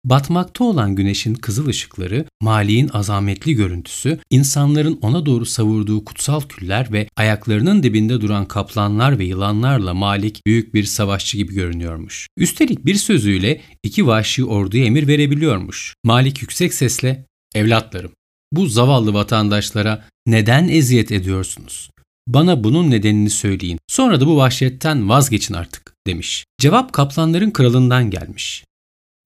Batmakta 0.09 0.65
olan 0.65 0.95
güneşin 0.95 1.35
kızıl 1.35 1.67
ışıkları, 1.67 2.25
Mali'nin 2.43 2.91
azametli 2.93 3.55
görüntüsü, 3.55 4.19
insanların 4.31 4.99
ona 5.03 5.27
doğru 5.27 5.47
savurduğu 5.47 6.05
kutsal 6.05 6.41
küller 6.41 6.93
ve 6.93 7.09
ayaklarının 7.17 7.83
dibinde 7.83 8.21
duran 8.21 8.45
kaplanlar 8.45 9.19
ve 9.19 9.25
yılanlarla 9.25 9.95
Malik 9.95 10.47
büyük 10.47 10.75
bir 10.75 10.85
savaşçı 10.85 11.37
gibi 11.37 11.55
görünüyormuş. 11.55 12.27
Üstelik 12.37 12.87
bir 12.87 12.95
sözüyle 12.95 13.61
iki 13.83 14.07
vahşi 14.07 14.45
orduya 14.45 14.85
emir 14.85 15.09
verebiliyormuş. 15.09 15.95
Malik 16.05 16.43
yüksek 16.43 16.75
sesle, 16.75 17.25
evlatlarım, 17.55 18.13
bu 18.53 18.67
zavallı 18.67 19.15
vatandaşlara 19.15 20.05
neden 20.27 20.69
eziyet 20.69 21.13
ediyorsunuz? 21.13 21.91
Bana 22.27 22.65
bunun 22.65 22.91
nedenini 22.91 23.31
söyleyin. 23.31 23.79
Sonra 23.89 24.21
da 24.21 24.27
bu 24.27 24.37
vahşetten 24.37 25.09
vazgeçin 25.09 25.55
artık 25.55 25.95
demiş. 26.07 26.45
Cevap 26.59 26.93
kaplanların 26.93 27.51
kralından 27.51 28.11
gelmiş. 28.11 28.65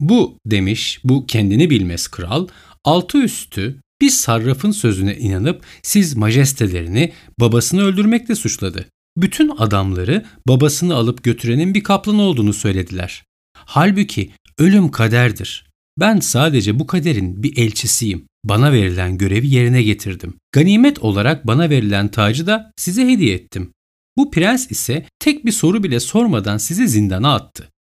Bu 0.02 0.38
demiş 0.46 1.00
bu 1.04 1.26
kendini 1.26 1.70
bilmez 1.70 2.08
kral 2.08 2.48
altı 2.84 3.18
üstü 3.18 3.80
bir 4.00 4.10
sarrafın 4.10 4.70
sözüne 4.70 5.16
inanıp 5.16 5.64
siz 5.82 6.16
majestelerini 6.16 7.12
babasını 7.40 7.82
öldürmekle 7.82 8.34
suçladı. 8.34 8.86
Bütün 9.16 9.52
adamları 9.58 10.24
babasını 10.48 10.94
alıp 10.94 11.22
götürenin 11.22 11.74
bir 11.74 11.82
kaplan 11.82 12.18
olduğunu 12.18 12.52
söylediler. 12.52 13.24
Halbuki 13.54 14.30
ölüm 14.58 14.90
kaderdir. 14.90 15.66
Ben 16.00 16.20
sadece 16.20 16.78
bu 16.78 16.86
kaderin 16.86 17.42
bir 17.42 17.56
elçisiyim. 17.56 18.26
Bana 18.44 18.72
verilen 18.72 19.18
görevi 19.18 19.54
yerine 19.54 19.82
getirdim. 19.82 20.34
Ganimet 20.52 20.98
olarak 20.98 21.46
bana 21.46 21.70
verilen 21.70 22.08
tacı 22.08 22.46
da 22.46 22.72
size 22.76 23.08
hediye 23.08 23.34
ettim. 23.34 23.72
Bu 24.16 24.30
prens 24.30 24.70
ise 24.70 25.06
tek 25.18 25.46
bir 25.46 25.52
soru 25.52 25.82
bile 25.82 26.00
sormadan 26.00 26.58
sizi 26.58 26.88
zindana 26.88 27.34
attı. 27.34 27.71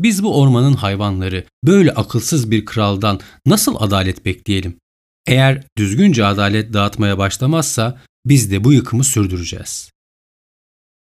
Biz 0.00 0.22
bu 0.22 0.40
ormanın 0.40 0.74
hayvanları 0.74 1.44
böyle 1.64 1.92
akılsız 1.92 2.50
bir 2.50 2.64
kraldan 2.64 3.20
nasıl 3.46 3.76
adalet 3.78 4.24
bekleyelim? 4.24 4.76
Eğer 5.26 5.64
düzgünce 5.78 6.24
adalet 6.24 6.72
dağıtmaya 6.72 7.18
başlamazsa 7.18 8.00
biz 8.26 8.50
de 8.50 8.64
bu 8.64 8.72
yıkımı 8.72 9.04
sürdüreceğiz. 9.04 9.90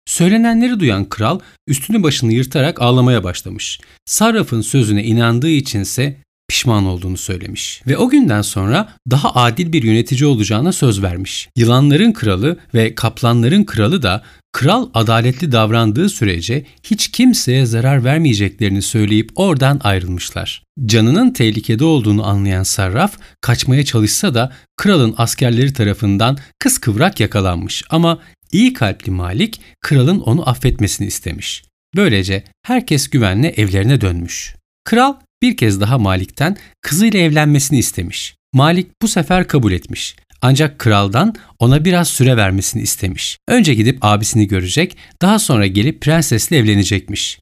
Söylenenleri 0.05 0.79
duyan 0.79 1.09
kral 1.09 1.39
üstünü 1.67 2.03
başını 2.03 2.33
yırtarak 2.33 2.81
ağlamaya 2.81 3.23
başlamış. 3.23 3.79
Sarraf'ın 4.05 4.61
sözüne 4.61 5.03
inandığı 5.03 5.49
içinse 5.49 6.17
pişman 6.47 6.85
olduğunu 6.85 7.17
söylemiş 7.17 7.81
ve 7.87 7.97
o 7.97 8.09
günden 8.09 8.41
sonra 8.41 8.89
daha 9.11 9.35
adil 9.35 9.73
bir 9.73 9.83
yönetici 9.83 10.25
olacağına 10.25 10.71
söz 10.71 11.03
vermiş. 11.03 11.49
Yılanların 11.55 12.11
kralı 12.11 12.57
ve 12.73 12.95
kaplanların 12.95 13.63
kralı 13.63 14.03
da 14.03 14.23
kral 14.51 14.89
adaletli 14.93 15.51
davrandığı 15.51 16.09
sürece 16.09 16.65
hiç 16.83 17.11
kimseye 17.11 17.65
zarar 17.65 18.03
vermeyeceklerini 18.03 18.81
söyleyip 18.81 19.31
oradan 19.35 19.79
ayrılmışlar. 19.83 20.63
Canının 20.85 21.33
tehlikede 21.33 21.85
olduğunu 21.85 22.27
anlayan 22.27 22.63
Sarraf 22.63 23.17
kaçmaya 23.41 23.85
çalışsa 23.85 24.33
da 24.33 24.53
kralın 24.77 25.15
askerleri 25.17 25.73
tarafından 25.73 26.37
kıskıvrak 26.59 27.19
yakalanmış 27.19 27.83
ama 27.89 28.19
iyi 28.51 28.73
kalpli 28.73 29.11
Malik 29.11 29.61
kralın 29.81 30.19
onu 30.19 30.49
affetmesini 30.49 31.07
istemiş. 31.07 31.63
Böylece 31.95 32.43
herkes 32.65 33.09
güvenle 33.09 33.47
evlerine 33.49 34.01
dönmüş. 34.01 34.55
Kral 34.83 35.13
bir 35.45 35.57
kez 35.57 35.81
daha 35.81 35.97
Malik'ten 35.97 36.57
kızıyla 36.81 37.19
evlenmesini 37.19 37.79
istemiş. 37.79 38.35
Malik 38.53 39.01
bu 39.01 39.07
sefer 39.07 39.47
kabul 39.47 39.71
etmiş. 39.71 40.15
Ancak 40.41 40.79
kraldan 40.79 41.35
ona 41.59 41.85
biraz 41.85 42.07
süre 42.07 42.37
vermesini 42.37 42.81
istemiş. 42.81 43.37
Önce 43.47 43.73
gidip 43.73 43.97
abisini 44.01 44.47
görecek, 44.47 44.97
daha 45.21 45.39
sonra 45.39 45.67
gelip 45.67 46.01
prensesle 46.01 46.57
evlenecekmiş. 46.57 47.39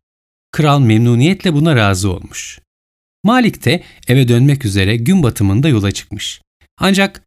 Kral 0.51 0.79
memnuniyetle 0.79 1.53
buna 1.53 1.75
razı 1.75 2.11
olmuş. 2.11 2.59
Malik 3.23 3.65
de 3.65 3.83
eve 4.07 4.27
dönmek 4.27 4.65
üzere 4.65 4.95
gün 4.95 5.23
batımında 5.23 5.69
yola 5.69 5.91
çıkmış. 5.91 6.41
Ancak 6.77 7.21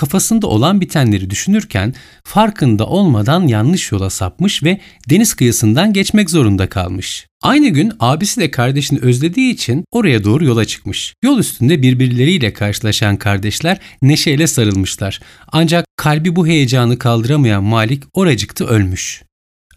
kafasında 0.00 0.46
olan 0.46 0.80
bitenleri 0.80 1.30
düşünürken 1.30 1.94
farkında 2.24 2.86
olmadan 2.86 3.46
yanlış 3.46 3.92
yola 3.92 4.10
sapmış 4.10 4.62
ve 4.62 4.80
deniz 5.10 5.34
kıyısından 5.34 5.92
geçmek 5.92 6.30
zorunda 6.30 6.68
kalmış. 6.68 7.26
Aynı 7.42 7.68
gün 7.68 7.92
abisi 8.00 8.40
de 8.40 8.50
kardeşini 8.50 8.98
özlediği 9.00 9.54
için 9.54 9.84
oraya 9.92 10.24
doğru 10.24 10.44
yola 10.44 10.64
çıkmış. 10.64 11.14
Yol 11.24 11.38
üstünde 11.38 11.82
birbirleriyle 11.82 12.52
karşılaşan 12.52 13.16
kardeşler 13.16 13.78
neşeyle 14.02 14.46
sarılmışlar. 14.46 15.20
Ancak 15.52 15.86
kalbi 15.96 16.36
bu 16.36 16.46
heyecanı 16.46 16.98
kaldıramayan 16.98 17.64
Malik 17.64 18.02
oracıkta 18.14 18.64
ölmüş. 18.64 19.22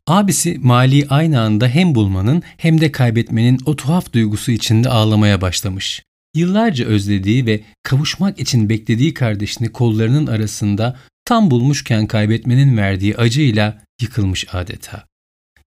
Abisi 0.07 0.57
Mali'yi 0.61 1.07
aynı 1.09 1.41
anda 1.41 1.67
hem 1.67 1.95
bulmanın 1.95 2.43
hem 2.57 2.81
de 2.81 2.91
kaybetmenin 2.91 3.59
o 3.65 3.75
tuhaf 3.75 4.13
duygusu 4.13 4.51
içinde 4.51 4.89
ağlamaya 4.89 5.41
başlamış. 5.41 6.03
Yıllarca 6.35 6.85
özlediği 6.85 7.45
ve 7.45 7.63
kavuşmak 7.83 8.39
için 8.39 8.69
beklediği 8.69 9.13
kardeşini 9.13 9.71
kollarının 9.71 10.27
arasında 10.27 10.97
tam 11.25 11.51
bulmuşken 11.51 12.07
kaybetmenin 12.07 12.77
verdiği 12.77 13.17
acıyla 13.17 13.81
yıkılmış 14.01 14.45
adeta. 14.53 15.05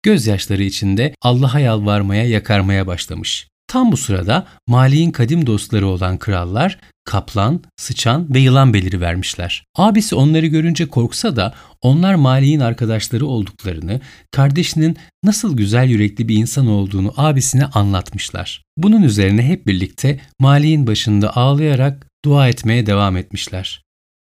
Gözyaşları 0.02 0.62
içinde 0.62 1.14
Allah'a 1.22 1.60
yalvarmaya 1.60 2.28
yakarmaya 2.28 2.86
başlamış. 2.86 3.48
Tam 3.68 3.92
bu 3.92 3.96
sırada 3.96 4.46
Mali'nin 4.66 5.10
kadim 5.10 5.46
dostları 5.46 5.86
olan 5.86 6.18
krallar 6.18 6.78
kaplan, 7.06 7.62
sıçan 7.76 8.34
ve 8.34 8.38
yılan 8.38 8.74
beliri 8.74 9.00
vermişler. 9.00 9.64
Abisi 9.76 10.14
onları 10.14 10.46
görünce 10.46 10.86
korksa 10.86 11.36
da 11.36 11.54
onlar 11.82 12.14
Mali'nin 12.14 12.60
arkadaşları 12.60 13.26
olduklarını, 13.26 14.00
kardeşinin 14.32 14.96
nasıl 15.24 15.56
güzel 15.56 15.88
yürekli 15.88 16.28
bir 16.28 16.36
insan 16.36 16.66
olduğunu 16.66 17.14
abisine 17.16 17.64
anlatmışlar. 17.64 18.62
Bunun 18.76 19.02
üzerine 19.02 19.42
hep 19.42 19.66
birlikte 19.66 20.20
Mali'nin 20.40 20.86
başında 20.86 21.36
ağlayarak 21.36 22.06
dua 22.24 22.48
etmeye 22.48 22.86
devam 22.86 23.16
etmişler. 23.16 23.82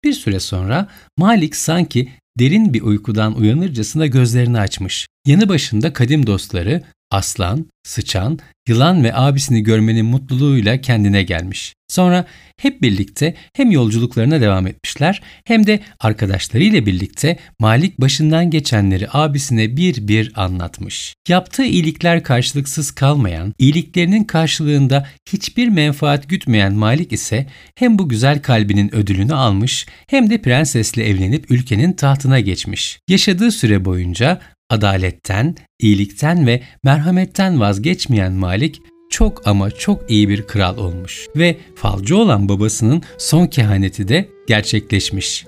Bir 0.05 0.13
süre 0.13 0.41
sonra 0.41 0.89
Malik 1.19 1.57
sanki 1.57 2.09
derin 2.39 2.75
bir 2.75 2.83
uykudan 2.83 3.37
uyanırcasına 3.37 4.07
gözlerini 4.07 4.61
açmış. 4.61 5.09
Yanı 5.27 5.49
başında 5.49 5.93
kadim 5.93 6.27
dostları 6.27 6.83
aslan, 7.13 7.67
sıçan, 7.83 8.39
yılan 8.69 9.05
ve 9.05 9.15
abisini 9.15 9.63
görmenin 9.63 10.07
mutluluğuyla 10.07 10.81
kendine 10.81 11.23
gelmiş. 11.23 11.75
Sonra 11.89 12.25
hep 12.57 12.83
birlikte 12.83 13.35
hem 13.57 13.71
yolculuklarına 13.71 14.41
devam 14.41 14.67
etmişler 14.67 15.23
hem 15.45 15.67
de 15.67 15.81
arkadaşlarıyla 16.01 16.87
birlikte 16.87 17.39
Malik 17.59 18.01
başından 18.01 18.51
geçenleri 18.51 19.07
abisine 19.13 19.77
bir 19.77 20.09
bir 20.09 20.33
anlatmış. 20.37 21.15
Yaptığı 21.29 21.65
iyilikler 21.65 22.23
karşılıksız 22.23 22.91
kalmayan, 22.91 23.55
iyiliklerinin 23.59 24.25
karşılığında 24.25 25.07
hiçbir 25.33 25.69
menfaat 25.69 26.29
gütmeyen 26.29 26.73
Malik 26.73 27.13
ise 27.13 27.47
hem 27.75 27.99
bu 27.99 28.09
güzel 28.09 28.43
kalbinin 28.43 28.95
ödülünü 28.95 29.35
almış 29.35 29.87
hem 30.07 30.31
de 30.31 30.39
prensesle 30.43 31.09
evlenip 31.09 31.51
ülkenin 31.51 31.93
tahtına 31.93 32.41
geçmiş. 32.41 32.99
Yaşadığı 33.09 33.51
süre 33.51 33.85
boyunca 33.85 34.41
adaletten, 34.73 35.57
iyilikten 35.79 36.47
ve 36.47 36.63
merhametten 36.85 37.61
vazgeçmeyen 37.61 38.33
Malik 38.33 38.83
çok 39.11 39.47
ama 39.47 39.71
çok 39.71 40.11
iyi 40.11 40.29
bir 40.29 40.47
kral 40.47 40.79
olmuş 40.79 41.27
ve 41.37 41.57
falcı 41.77 42.17
olan 42.17 42.49
babasının 42.49 43.03
son 43.19 43.47
kehaneti 43.47 44.09
de 44.09 44.29
gerçekleşmiş. 44.47 45.47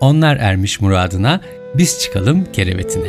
Onlar 0.00 0.36
ermiş 0.36 0.80
muradına, 0.80 1.40
biz 1.74 1.98
çıkalım 2.00 2.44
kerevetine. 2.52 3.08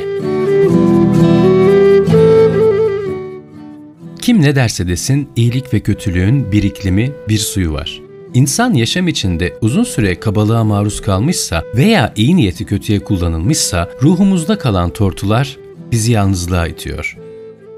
Kim 4.21 4.41
ne 4.41 4.55
derse 4.55 4.87
desin 4.87 5.29
iyilik 5.35 5.73
ve 5.73 5.79
kötülüğün 5.79 6.51
bir 6.51 6.63
iklimi, 6.63 7.11
bir 7.29 7.37
suyu 7.37 7.73
var. 7.73 8.06
İnsan 8.37 8.73
yaşam 8.73 9.07
içinde 9.07 9.53
uzun 9.61 9.83
süre 9.83 10.19
kabalığa 10.19 10.63
maruz 10.63 11.01
kalmışsa 11.01 11.63
veya 11.75 12.13
iyi 12.15 12.35
niyeti 12.35 12.65
kötüye 12.65 12.99
kullanılmışsa 12.99 13.89
ruhumuzda 14.03 14.57
kalan 14.57 14.89
tortular 14.89 15.57
bizi 15.91 16.11
yalnızlığa 16.11 16.67
itiyor. 16.67 17.17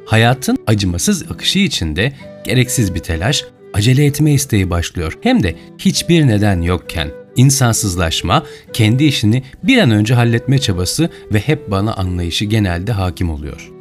Hayatın 0.06 0.58
acımasız 0.67 1.32
akışı 1.32 1.60
içinde 1.60 2.13
gereksiz 2.43 2.95
bir 2.95 3.00
telaş, 3.00 3.45
acele 3.74 4.06
etme 4.06 4.34
isteği 4.34 4.69
başlıyor. 4.69 5.17
Hem 5.22 5.43
de 5.43 5.56
hiçbir 5.78 6.28
neden 6.28 6.62
yokken 6.62 7.10
insansızlaşma, 7.36 8.43
kendi 8.74 9.04
işini 9.04 9.43
bir 9.63 9.78
an 9.78 9.91
önce 9.91 10.13
halletme 10.13 10.58
çabası 10.58 11.10
ve 11.34 11.39
hep 11.39 11.72
bana 11.72 11.93
anlayışı 11.93 12.45
genelde 12.45 12.91
hakim 12.91 13.30
oluyor. 13.30 13.79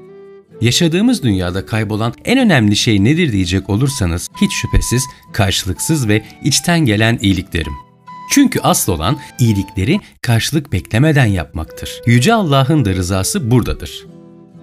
Yaşadığımız 0.60 1.22
dünyada 1.22 1.66
kaybolan 1.66 2.14
en 2.24 2.38
önemli 2.38 2.76
şey 2.76 3.04
nedir 3.04 3.32
diyecek 3.32 3.70
olursanız 3.70 4.28
hiç 4.40 4.52
şüphesiz 4.52 5.02
karşılıksız 5.32 6.08
ve 6.08 6.24
içten 6.44 6.80
gelen 6.80 7.18
iyiliklerim. 7.22 7.72
Çünkü 8.30 8.60
asıl 8.60 8.92
olan 8.92 9.18
iyilikleri 9.40 10.00
karşılık 10.22 10.72
beklemeden 10.72 11.26
yapmaktır. 11.26 12.02
Yüce 12.06 12.34
Allah'ın 12.34 12.84
da 12.84 12.94
rızası 12.94 13.50
buradadır. 13.50 14.06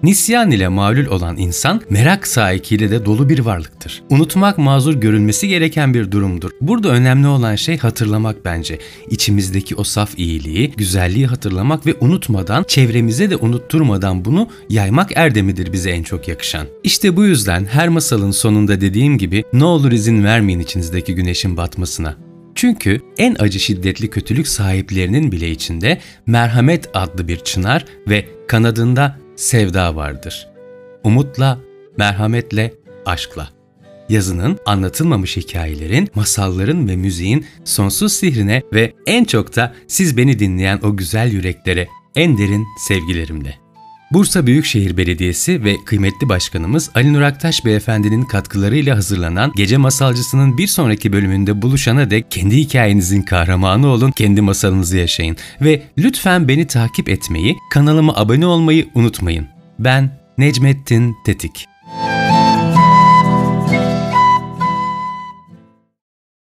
Nisyan 0.02 0.50
ile 0.50 0.68
mağlul 0.68 1.06
olan 1.06 1.36
insan 1.36 1.82
merak 1.90 2.26
sahikiyle 2.26 2.90
de 2.90 3.04
dolu 3.04 3.28
bir 3.28 3.38
varlıktır. 3.38 4.02
Unutmak 4.10 4.58
mazur 4.58 4.94
görülmesi 4.94 5.48
gereken 5.48 5.94
bir 5.94 6.10
durumdur. 6.10 6.50
Burada 6.60 6.88
önemli 6.88 7.26
olan 7.26 7.54
şey 7.54 7.78
hatırlamak 7.78 8.44
bence. 8.44 8.78
İçimizdeki 9.10 9.74
o 9.74 9.84
saf 9.84 10.18
iyiliği, 10.18 10.72
güzelliği 10.76 11.26
hatırlamak 11.26 11.86
ve 11.86 11.94
unutmadan, 12.00 12.64
çevremize 12.68 13.30
de 13.30 13.36
unutturmadan 13.36 14.24
bunu 14.24 14.48
yaymak 14.68 15.16
erdemidir 15.16 15.72
bize 15.72 15.90
en 15.90 16.02
çok 16.02 16.28
yakışan. 16.28 16.66
İşte 16.82 17.16
bu 17.16 17.24
yüzden 17.24 17.64
her 17.64 17.88
masalın 17.88 18.30
sonunda 18.30 18.80
dediğim 18.80 19.18
gibi 19.18 19.44
ne 19.52 19.64
olur 19.64 19.92
izin 19.92 20.24
vermeyin 20.24 20.60
içinizdeki 20.60 21.14
güneşin 21.14 21.56
batmasına. 21.56 22.16
Çünkü 22.54 23.00
en 23.18 23.36
acı 23.38 23.60
şiddetli 23.60 24.10
kötülük 24.10 24.48
sahiplerinin 24.48 25.32
bile 25.32 25.50
içinde 25.50 26.00
merhamet 26.26 26.88
adlı 26.94 27.28
bir 27.28 27.36
çınar 27.36 27.84
ve 28.08 28.26
kanadında 28.48 29.25
sevda 29.36 29.96
vardır. 29.96 30.48
Umutla, 31.04 31.58
merhametle, 31.96 32.74
aşkla. 33.06 33.48
Yazının, 34.08 34.58
anlatılmamış 34.66 35.36
hikayelerin, 35.36 36.08
masalların 36.14 36.88
ve 36.88 36.96
müziğin 36.96 37.46
sonsuz 37.64 38.12
sihrine 38.12 38.62
ve 38.72 38.92
en 39.06 39.24
çok 39.24 39.56
da 39.56 39.74
siz 39.88 40.16
beni 40.16 40.38
dinleyen 40.38 40.80
o 40.82 40.96
güzel 40.96 41.32
yüreklere 41.32 41.88
en 42.14 42.38
derin 42.38 42.66
sevgilerimle. 42.88 43.65
Bursa 44.12 44.46
Büyükşehir 44.46 44.96
Belediyesi 44.96 45.64
ve 45.64 45.76
kıymetli 45.84 46.28
başkanımız 46.28 46.90
Ali 46.94 47.12
Nur 47.12 47.20
Aktaş 47.20 47.64
Beyefendinin 47.64 48.22
katkılarıyla 48.22 48.96
hazırlanan 48.96 49.52
Gece 49.56 49.76
Masalcısı'nın 49.76 50.58
bir 50.58 50.66
sonraki 50.66 51.12
bölümünde 51.12 51.62
buluşana 51.62 52.10
dek 52.10 52.30
kendi 52.30 52.56
hikayenizin 52.56 53.22
kahramanı 53.22 53.86
olun, 53.86 54.10
kendi 54.10 54.40
masalınızı 54.40 54.96
yaşayın. 54.96 55.36
Ve 55.60 55.82
lütfen 55.98 56.48
beni 56.48 56.66
takip 56.66 57.08
etmeyi, 57.08 57.56
kanalıma 57.70 58.16
abone 58.16 58.46
olmayı 58.46 58.88
unutmayın. 58.94 59.46
Ben 59.78 60.10
Necmettin 60.38 61.16
Tetik. 61.26 61.75